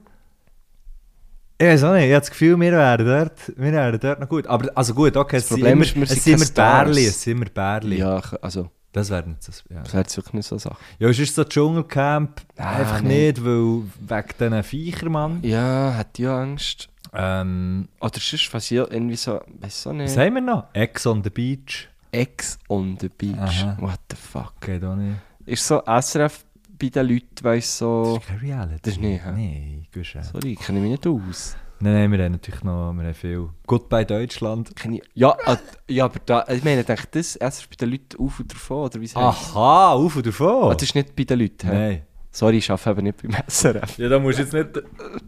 [1.61, 4.29] ich weiß auch nicht, ich habe das Gefühl, wir wären dort, wir wären dort noch
[4.29, 4.47] gut.
[4.47, 6.85] Aber, also gut, okay, es sind Problem immer, ist, wir es sind sind immer.
[6.85, 7.99] Bärli, es sind immer Bärli.
[7.99, 9.81] Ja, also, Das wäre nicht so, ja.
[9.83, 10.77] das wäre wirklich nicht so eine Sache.
[11.01, 13.27] Ja, es ist so Dschungelcamp, Ah, einfach nee.
[13.33, 15.39] nicht, weil wegen diesen Viechern, Mann.
[15.43, 16.89] Ja, hat ja Angst.
[17.15, 20.17] Ähm, Oder sonst, was ja irgendwie so, weiss auch was nicht.
[20.19, 20.65] haben wir noch?
[20.73, 21.89] Ex on the Beach.
[22.13, 23.37] Ex on the Beach.
[23.39, 23.77] Aha.
[23.81, 24.55] What the fuck.
[24.61, 25.17] Geht auch nicht.
[25.47, 26.45] Ist so SRF
[26.79, 28.17] bei den Leuten, weiss Das so...
[28.21, 28.81] ist kein Reality.
[28.83, 29.31] Das ist nicht, hä?
[29.33, 30.23] Nein, Guschen.
[30.23, 31.57] Sorry, kenne ich mich nicht aus.
[31.81, 33.49] Nein, nein, wir haben natürlich noch wir haben viel.
[33.67, 34.71] Goodbye Deutschland.
[34.85, 35.57] Ich- Ja, äh,
[35.89, 38.53] ja, aber da, ich meine, ich denke, das, es ist bei den Leuten auf und
[38.53, 39.15] davon, oder wie es.
[39.17, 40.71] Aha, auf und davon.
[40.73, 41.69] Ah, das ist nicht bei den Leuten.
[41.69, 42.03] Nein.
[42.31, 43.99] Sorry, ich arbeite eben nicht beim SRF.
[43.99, 44.68] Ja, da musst du jetzt nicht,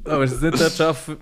[0.05, 1.17] da musst du jetzt nicht dort arbeiten.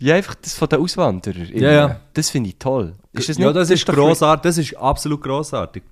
[0.00, 1.48] Ja, einfach das von den Auswanderern.
[1.54, 2.00] Ja, ja.
[2.14, 2.94] Das finde ich toll.
[3.12, 5.82] Ist das ja, das ist grossartig, das ist absolut grossartig.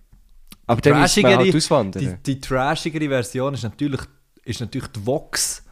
[0.66, 2.02] Aber dann müssen wir Trashigere- halt auswandern.
[2.02, 4.00] Die, die trashigere Version ist natürlich,
[4.44, 5.62] ist natürlich die Vox.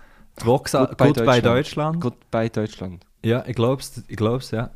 [0.40, 1.46] Die Vox Goodbye Goodbye, Deutschland.
[1.46, 2.00] Deutschland.
[2.00, 3.06] Goodbye Deutschland.
[3.24, 4.70] Ja, ich glaube es, ich glaub's, ja.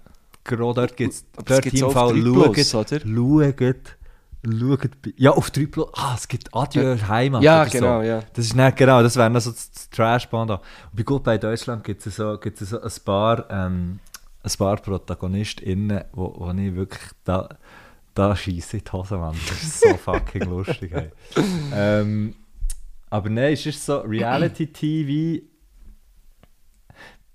[0.44, 3.00] Gerade dort gibt es, dort im Fall 3 schaut, oder?
[3.00, 3.96] schaut,
[4.44, 8.06] schaut, bei- ja, auf 3 Plus, ah, es gibt Adieu Heimat Ja, genau, so.
[8.06, 8.22] ja.
[8.34, 10.60] Das ist nicht, genau, das wäre noch so das, das Trash-Band
[10.92, 13.98] bei Goodbye Deutschland gibt es so, gibt's so ein paar, ähm,
[14.42, 17.48] ein paar ProtagonistInnen, wo, wo ich wirklich da,
[18.14, 19.34] da scheisse in die Hose, Mann.
[19.48, 21.10] Das ist so fucking lustig, hey.
[21.74, 22.34] ähm,
[23.10, 25.42] aber nein, es ist so Reality-TV,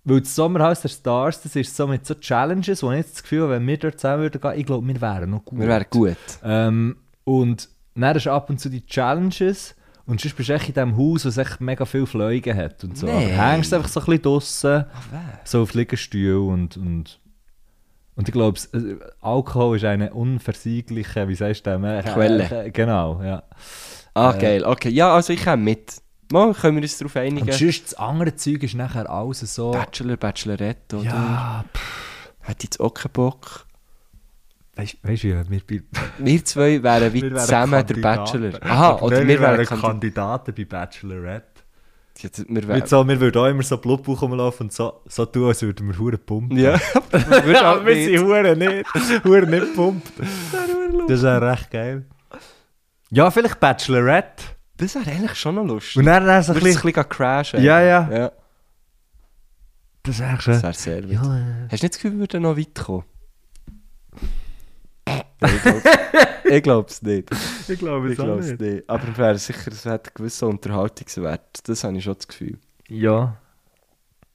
[0.04, 3.24] weil das Sommerhaus der Stars, das ist so mit so Challenges, wo ich jetzt das
[3.24, 5.60] Gefühl habe, wenn wir dort zusammen würden gehen, ich glaube, wir wären noch gut.
[5.60, 6.18] Wir wären gut.
[6.44, 9.76] Ähm, und dann hast du ab und zu die Challenges
[10.06, 12.98] und sonst bist du echt in diesem Haus, das echt mega viele Fliegen hat und
[12.98, 13.06] so.
[13.06, 13.34] Nein.
[13.34, 14.86] Aber hängst einfach so ein bisschen draussen,
[15.44, 17.20] so auf Liegestuhl und, und
[18.20, 22.66] und ich glaube, äh, Alkohol ist eine unversiegliche, wie sagst du, äh, Quelle.
[22.66, 23.44] Äh, genau, ja.
[24.14, 24.66] Ah, geil.
[24.66, 26.02] Okay, ja, also ich komme mit.
[26.32, 27.48] Mal können wir uns darauf einigen.
[27.48, 29.72] Und sonst das andere Zeug ist nachher alles so...
[29.72, 31.06] Bachelor, Bachelorette, oder?
[31.06, 31.66] ja,
[32.44, 33.66] Hat jetzt auch keinen Bock.
[34.76, 35.82] weißt du, wir, wir,
[36.20, 38.42] Wir zwei wären wie wir wären zusammen der Kandidaten.
[38.52, 38.64] Bachelor.
[38.64, 39.82] Aha, oder nein, wir wären Kandidaten.
[39.82, 40.54] Kandidaten.
[40.56, 41.46] bei Bachelorette.
[42.22, 42.86] Wir Mit wären...
[42.86, 45.98] so, wir würden auch immer so Blutbuch rumlaufen und so, so tun, als würden wir
[45.98, 46.58] Huren pumpen.
[46.58, 46.74] Ja,
[47.12, 50.12] aber wir wir sind Huren nicht, Huren nicht pumpt.
[51.08, 52.06] Das ja recht geil.
[53.10, 54.59] Ja, vielleicht Bachelorette.
[54.80, 55.98] Das wäre eigentlich schon noch lustig.
[55.98, 56.82] Und dann, dann so ein bisschen...
[56.82, 57.62] bisschen crashen.
[57.62, 58.10] Ja, ja.
[58.12, 58.32] ja.
[60.04, 60.64] Das wäre Das schon...
[60.64, 61.20] wäre sehr witzig.
[61.22, 61.68] Ja, äh.
[61.70, 63.04] Hast du nicht das Gefühl, wir würden noch weit kommen?
[66.46, 67.30] ich glaube es nicht.
[67.68, 68.90] ich glaube es nicht.
[68.90, 71.68] Aber es wäre sicher, es hat einen gewissen Unterhaltungswert.
[71.68, 72.58] Das habe ich schon das Gefühl.
[72.88, 73.38] Ja.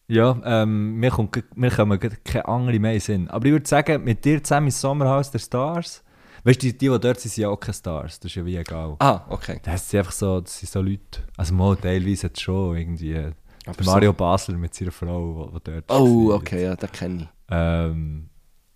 [0.07, 3.30] Ja, ähm, mir, kommt, mir kommen keine andere mehr in Sinn.
[3.30, 6.03] Aber ich würde sagen, mit dir zusammen ins Sommerhaus der Stars,
[6.45, 8.45] weißt du, die, die, die dort sind, sind ja auch keine Stars, das ist ja
[8.45, 8.97] wie egal.
[9.01, 9.61] Ah, okay.
[9.64, 13.32] Das sind einfach so, das sind so Leute, also mal teilweise jetzt schon irgendwie, äh,
[13.66, 16.36] Aber der Mario Basler mit seiner Frau, die dort Oh, war.
[16.36, 17.28] okay, ja, das kenne ich.
[17.51, 18.28] Ähm,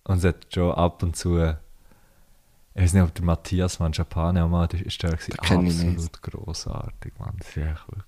[0.05, 1.39] und es hat schon ab und zu,
[2.75, 5.39] ich weiß nicht, ob der Matthias Mangiapane auch mal der ist der nicht.
[5.39, 7.35] absolut grossartig, Mann.
[7.39, 8.05] Das ist echt wirklich...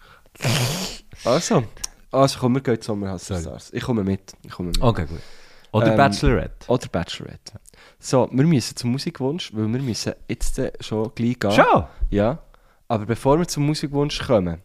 [1.24, 1.64] Also,
[2.12, 3.24] also komm, wir gehen zum Sommerhaus.
[3.24, 3.72] Stars.
[3.72, 4.32] Ich komme mit.
[4.42, 4.80] Ich komme mit.
[4.80, 5.20] Okay, gut.
[5.72, 6.68] Oder Ähm, Bachelorette.
[6.68, 7.52] Oder Bachelorette.
[8.00, 11.52] So, wir müssen zum Musikwunsch, weil wir müssen jetzt schon gleich gehen.
[11.52, 11.84] Schon?
[12.10, 12.38] Ja.
[12.88, 14.62] Aber bevor wir zum Musikwunsch kommen,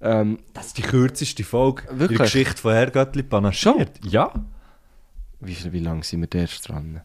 [0.00, 2.18] ähm, Das ist die kürzeste Folge in Wirklich?
[2.18, 4.04] der Geschichte von Herr Göttli panaschiert.
[4.04, 4.32] Ja?
[5.40, 7.02] wie, wie lange sind wir da erst dran?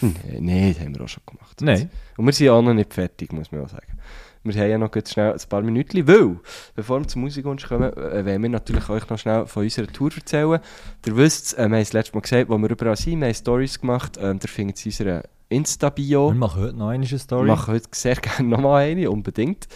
[0.00, 1.60] Hm, Nein, das haben wir auch schon gemacht.
[1.60, 1.90] Nein.
[2.16, 3.98] Und wir sind auch noch nicht fertig, muss man auch sagen.
[4.44, 6.36] Wir haben ja noch ganz schnell ein paar Minuten, weil,
[6.74, 10.10] bevor wir zum Musikwunsch kommen, äh, wollen wir natürlich euch noch schnell von unserer Tour
[10.14, 10.60] erzählen.
[11.06, 13.34] Ihr wisst, äh, wir haben es letztes Mal gesagt, wo wir überall sind, wir haben
[13.34, 16.32] Stories gemacht, ähm, ihr findet es in unserer Insta-Bio.
[16.32, 17.46] Wir machen heute noch eine Story.
[17.46, 19.66] Wir machen heute sehr gerne nochmal eine, unbedingt.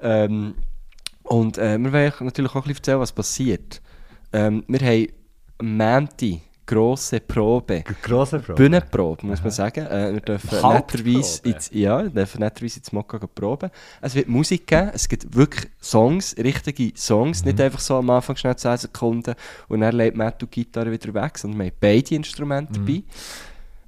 [0.00, 0.54] Ähm,
[1.24, 3.82] und äh, wir wollen euch natürlich auch ein bisschen erzählen, was passiert.
[4.32, 5.08] Ähm, wir haben
[5.62, 7.82] Montag grosse Probe.
[8.02, 8.54] Grosse Frage.
[8.56, 9.86] Bühnenprobe, muss man sagen.
[9.86, 13.70] Äh, wir dürfen netterweise ins, ja, dürfen netterweise ins Mokka proben.
[14.00, 17.48] Es wird Musik geben, es gibt wirklich Songs, richtige Songs, Mhm.
[17.50, 19.34] nicht einfach so am Anfang schnell 10 Sekunden
[19.68, 22.86] und dann legt Matt die Gitarre wieder weg, sondern wir haben beide Instrumente Mhm.
[22.86, 23.02] dabei.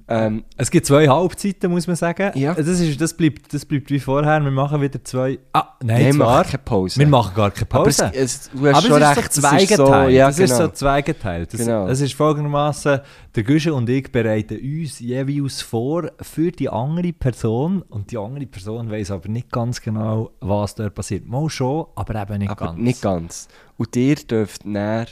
[0.09, 2.31] Ähm, Es gibt zwei Halbzeiten, muss man sagen.
[2.35, 2.53] Ja.
[2.53, 4.39] Das, ist, das, bleibt, das bleibt wie vorher.
[4.41, 5.37] Wir machen wieder zwei...
[5.51, 6.37] Ah, nein, wir zwar.
[6.37, 6.99] machen keine Pause.
[6.99, 8.11] Wir machen gar keine Aber es, Pause.
[8.15, 10.13] es, du hast Aber schon es recht, ist so zweigeteilt.
[10.13, 10.65] ja, das ist genau.
[10.65, 11.53] so zweigeteilt.
[11.53, 11.87] Das, Genau.
[11.87, 12.99] das ist folgendermaßen:
[13.35, 18.45] Der Güsche und ich bereiten uns jeweils vor für die andere Person und die andere
[18.45, 21.25] Person weiß aber nicht ganz genau, was dort passiert.
[21.27, 22.79] Mal schon, aber eben nicht aber ganz.
[22.79, 23.47] nicht ganz.
[23.75, 25.07] Und ihr dürft näher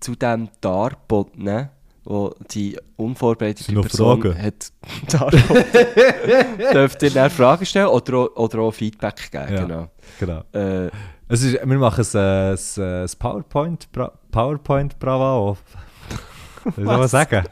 [0.00, 1.68] zu dem darboten,
[2.10, 4.42] wo die unvorbereitete Person Fragen?
[4.42, 4.72] hat
[6.74, 9.54] dürft ihr dann Fragen stellen oder, auch- oder auch Feedback geben.
[9.54, 9.60] Ja.
[9.62, 9.88] Genau.
[10.18, 10.42] Genau.
[10.52, 10.90] Äh,
[11.28, 15.56] Es ist, wir machen es, es, äh, es PowerPoint, Bra PowerPoint Bravo.
[16.64, 17.10] Was soll man Was?
[17.12, 17.44] sagen?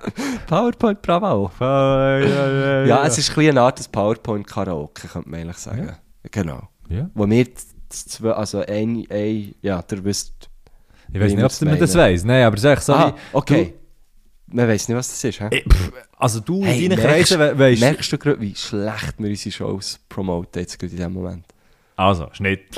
[0.48, 1.50] PowerPoint Bravo.
[1.60, 5.96] Ja, ja, ja, Ja, es ist ein eine Art des PowerPoint-Karaoke, könnte man eigentlich sagen.
[6.30, 6.68] Genau.
[7.14, 7.46] Wo wir
[7.88, 10.50] zwei, also ein, ein ja, ihr wisst.
[11.12, 12.24] Ich weiß nicht, ob man das weiss.
[12.24, 13.74] Nein, aber es ist echt so ah, okay.
[14.50, 17.38] Man weiß nicht, was das ist, ich, pff, also du Hey, in deinen merkst- Kreisen
[17.40, 21.12] we weißt Merkst du gerade, wie schlecht wir unsere Shows promoten jetzt gerade in diesem
[21.12, 21.44] Moment?
[21.96, 22.62] Also, Schnitt.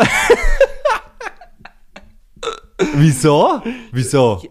[2.95, 3.63] Wieso?
[3.93, 4.43] Wieso?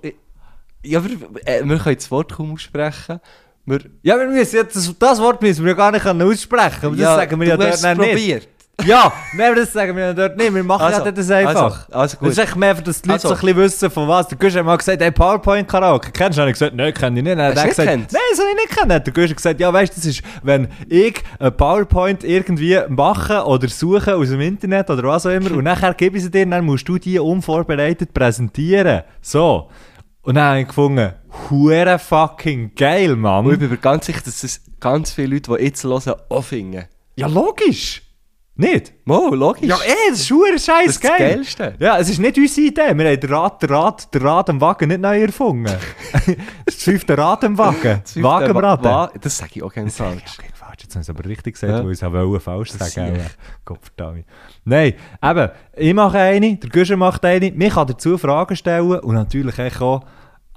[0.84, 1.10] Ja, aber
[1.46, 3.20] äh, wir können das Wort kaum aussprechen.
[3.66, 6.86] Wir, Ja, wir müssen jetzt, das, das Wort müssen wir ja gar nicht können aussprechen
[6.86, 7.98] aber das sagen wir ja dort nicht.
[7.98, 8.48] probiert.
[8.86, 10.54] Ja, aber das sagen wir dort nicht.
[10.54, 11.88] Wir machen Also, ja das einfach.
[11.88, 12.28] also, also gut.
[12.30, 13.28] Das ist echt mehr, dass die Leute Also.
[13.30, 14.28] so ein bisschen wissen, von was.
[14.28, 16.42] Der Gusch hat mal gesagt, hey, PowerPoint-Karaoke, kennst du?
[16.42, 17.38] Habe ich gesagt, nein, kenne ich nicht.
[17.38, 19.04] Dann hat er gesagt, nein, das habe ich nicht kennen.
[19.04, 23.44] Der Gusch hat gesagt, ja, weißt du, das ist, wenn ich ein PowerPoint irgendwie mache
[23.46, 26.46] oder suche aus dem Internet oder was auch immer und nachher gebe ich sie dir,
[26.46, 29.04] dann musst du die unvorbereitet präsentieren.
[29.22, 29.70] So.
[30.22, 31.14] Und dann habe ich gefunden,
[31.50, 33.46] hure fucking geil, Mann.
[33.46, 36.44] Und ich bin mir ganz sicher, dass es ganz viele Leute, die jetzt hören, auch
[36.44, 36.86] finden.
[37.16, 38.02] Ja, logisch.
[38.60, 38.92] Nicht?
[39.06, 39.70] Mo, logisch.
[39.70, 41.36] Ja, eh, das ist hure scheiß Das ist das geil.
[41.36, 41.76] Geilste.
[41.80, 42.98] Ja, es ist nicht unsere Idee.
[42.98, 45.74] Wir haben den Rad, den Rad, den Rad am Wagen nicht neu erfunden.
[46.66, 48.02] das fünfte Rad am Wagen.
[48.04, 48.84] Das fünfte Wagen am Wa-.
[48.84, 50.24] Wa- Das sage ich auch gerne falsch.
[50.38, 50.80] okay, falsch.
[50.82, 51.84] Jetzt haben sie aber richtig gesagt, Ja.
[51.86, 53.18] weil ich es wollte falsch Das sagen.
[53.64, 54.26] Gott verdammt.
[54.66, 54.94] Nein,
[55.24, 59.58] eben, ich mache eine, der Güscher macht eine, mich kann dazu Fragen stellen und natürlich
[59.82, 60.04] auch,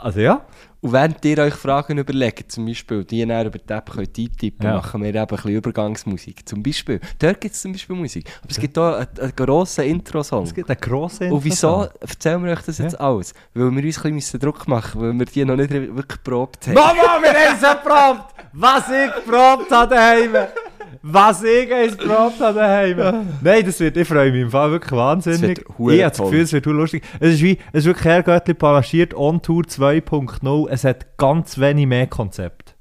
[0.03, 0.45] also ja,
[0.81, 4.67] Und während ihr euch Fragen überlegt, zum Beispiel, die ihr über die App könnt eintippen
[4.67, 4.75] Ja.
[4.75, 6.49] machen wir eben ein bisschen Übergangsmusik.
[6.49, 7.01] Zum Beispiel.
[7.21, 8.29] Dort gibt es zum Beispiel Musik.
[8.43, 10.43] Aber es gibt auch einen, einen grossen Intro-Song.
[10.45, 13.33] es gibt einen grossen Und wieso erzählen wir euch das jetzt alles?
[13.55, 16.75] Weil wir uns ein bisschen Druck machen weil wir die noch nicht wirklich geprobt haben.
[16.75, 18.35] Mama, wir haben es geprobt!
[18.55, 20.37] Was ich geprobt habe daheim!
[21.03, 23.27] Was ich geprobt habe daheim!
[23.43, 25.59] Nein, das wird, ich freue mich im Fall wirklich wahnsinnig.
[25.59, 26.19] Ich habe das.
[26.19, 27.03] Gefühl, es wird lustig.
[27.19, 30.69] Es ist wie, es ist wirklich Herrgöttli panaschiert on Tour 2.0.
[30.71, 32.77] Es hat ganz wenig mehr Konzept.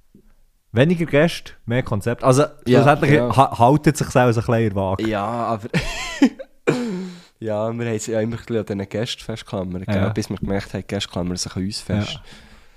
[0.72, 2.24] Weniger Gäste, mehr Konzept.
[2.24, 3.36] Also, Ja, schlussendlich ja.
[3.36, 5.08] ha haltet sich selbst ein der Waage.
[5.08, 5.68] Ja, aber...
[7.40, 10.10] ja, wir haben es ja immer an diesen Gästen festgeklammert, Ja.
[10.10, 12.22] bis wir gemerkt haben, die Gäste klammern sich an uns fest.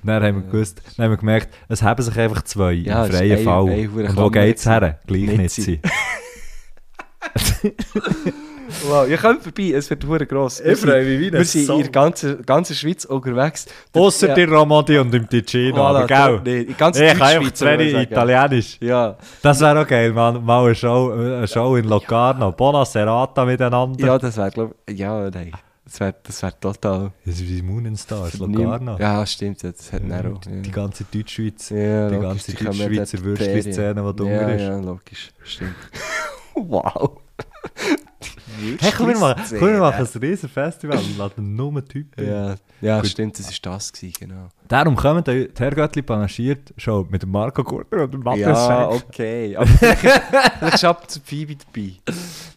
[0.05, 3.13] Dann haben wir gewusst, dann haben wir gemerkt, es haben sich einfach zwei Ja, im
[3.13, 3.69] freien ein- Fall.
[3.71, 4.99] ein hure Und wo Klammer geht es her?
[5.07, 5.81] Gleich Nicht nicht sein.
[8.89, 10.59] Wow, ihr kommt vorbei, es wird hure gross.
[10.61, 13.67] Ich freue mich wie ein Wir sind in der ganzen, ganzen Schweiz unterwegs.
[13.93, 14.35] Ausser Ja.
[14.35, 16.41] der Romandie und im Ticino, Voilà, aber gell?
[16.45, 17.81] nee, in ganz ich kann einfach sagen.
[17.81, 18.79] Italienisch.
[18.81, 20.43] Ja, Das wäre auch geil, man.
[20.45, 22.53] Mal eine Show, eine Show in Locarno.
[22.53, 24.05] Buona Serata miteinander.
[24.07, 25.53] ja, das wäre, glaube ich, ja, nein.
[25.85, 27.12] Das wäre das wär total...
[27.26, 28.97] Das ist wie Moonenstars, Locarno.
[28.99, 30.39] Ja, stimmt, ja, das hat Ja, Nero.
[30.39, 31.68] die, die ganze Deutschschweiz.
[31.68, 34.61] ja, die logisch, ganze die Deutschschweizer Würstchen-Szene, die da ja, ist.
[34.62, 35.74] Ja, logisch, stimmt.
[36.55, 37.20] wow.
[38.81, 42.27] Hey, komm, wir machen, komm, wir machen ein riesen Festival und laden nur Typen.
[42.27, 43.11] Ja, ja Gut.
[43.11, 44.49] stimmt, das war das, gewesen, genau.
[44.68, 49.05] Darum kommen die Herrgöttli panaschiert Show mit dem Marco Gurter und dem Matthias Ja, Schenk.
[49.09, 49.57] okay.
[49.57, 51.93] Aber vielleicht, zu Phoebe dabei.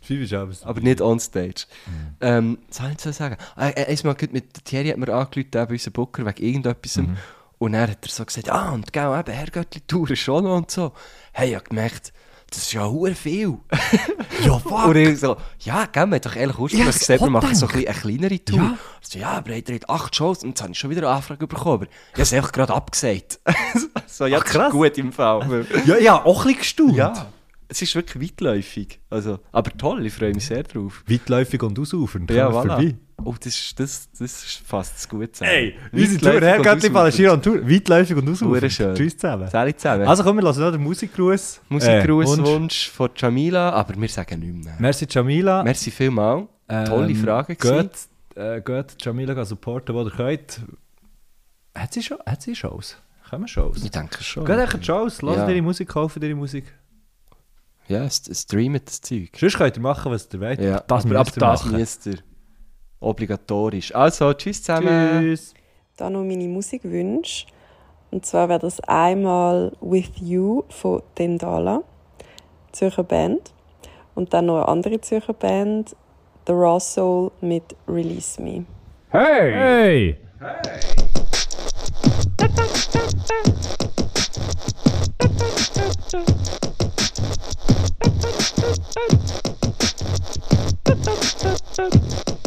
[0.01, 1.65] Fifi ist aber Aber nicht on stage.
[1.86, 2.15] Mhm.
[2.22, 3.38] Ähm, was soll ich so sagen?
[3.57, 6.97] Äh, äh, einmal mit Thierry hat mir angerufen, bei unserem Booker, wegen irgendetwas.
[6.97, 7.18] Mhm.
[7.59, 10.72] Und dann hat er so gesagt, ah, und gell, eben, Herrgöttli-Tour ist schon noch und
[10.72, 10.93] so.
[11.34, 12.13] Hey, ich hab gemerkt,
[12.50, 13.58] das ist ja hure viel.
[14.45, 14.86] Ja, fuck.
[14.89, 17.74] Und ich so, ja, gell, hat doch ehrlich ursprünglich das gesagt, wir machen so ein
[17.74, 18.58] eine kleinere Tour.
[18.60, 18.78] Ja.
[19.02, 21.48] So, ja, aber ihr habt acht Shows und jetzt habe ich schon wieder eine Anfrage
[21.48, 21.74] bekommen.
[21.74, 23.39] Aber ich habe es einfach gerade abgesagt.
[24.08, 24.72] so, ja, Ach, krass.
[24.72, 25.66] gut im Fall.
[25.86, 26.95] Ja, ja, auch ein bisschen gestaunt.
[26.95, 27.28] ja,
[27.68, 29.00] es ist wirklich weitläufig.
[29.10, 31.04] Also, aber toll, ich freue mich sehr drauf.
[31.08, 32.30] Weitläufig und ausufernd.
[32.30, 32.68] Ja, voilà.
[32.68, 32.95] vorbei.
[33.24, 35.51] Oh, das, ist- das, das ist fast das Gute zusammen.
[35.51, 36.93] Ey, unsere Tour, Herrgöttli ausufernd.
[36.93, 37.70] panaschiert und Tour.
[37.70, 38.38] Weitläufig und
[38.70, 38.95] schön.
[38.95, 39.49] Tschüss zusammen.
[39.49, 40.07] Sali zusammen.
[40.07, 41.61] Also komm, wir lassen noch den Musikgruß.
[41.72, 42.89] Äh, Wunsch.
[42.91, 44.76] Von Jamila, aber wir sagen nicht mehr.
[44.80, 45.63] Merci Jamila.
[45.63, 46.47] Merci vielmals.
[46.68, 47.55] Tolle Ähm, Frage.
[47.55, 47.89] gewesen.
[48.36, 50.61] Geht, äh, geht Jamila supporten, wo ihr könnt.
[51.76, 52.97] Hat sie, schon, hat sie Shows?
[53.30, 53.84] Kommen Shows?
[53.84, 54.45] Ich denke schon.
[54.45, 55.49] Geht echt Shows, lasst Ja.
[55.49, 56.65] ihre Musik, kaufen ihre Musik.
[57.88, 59.30] Ja, es- es streamt das Zeug.
[59.39, 60.61] Sonst könnt ihr machen, was ihr wollt.
[60.61, 62.18] Ja, das aber, aber das müsst ihr.
[63.00, 63.93] Obligatorisch.
[63.93, 65.22] Also, tschüss zusammen.
[65.22, 65.54] Tschüss.
[65.95, 67.48] Da noch meine Musikwünsche.
[68.12, 71.84] Und zwar wäre das einmal With You von Dendala,
[72.72, 73.54] Zürcher Band.
[74.16, 75.95] Und dann noch eine andere Zürcher Band,
[76.48, 78.66] The Raw Soul mit Release Me.
[79.12, 80.18] Hey!
[90.88, 90.95] Do
[91.76, 92.47] do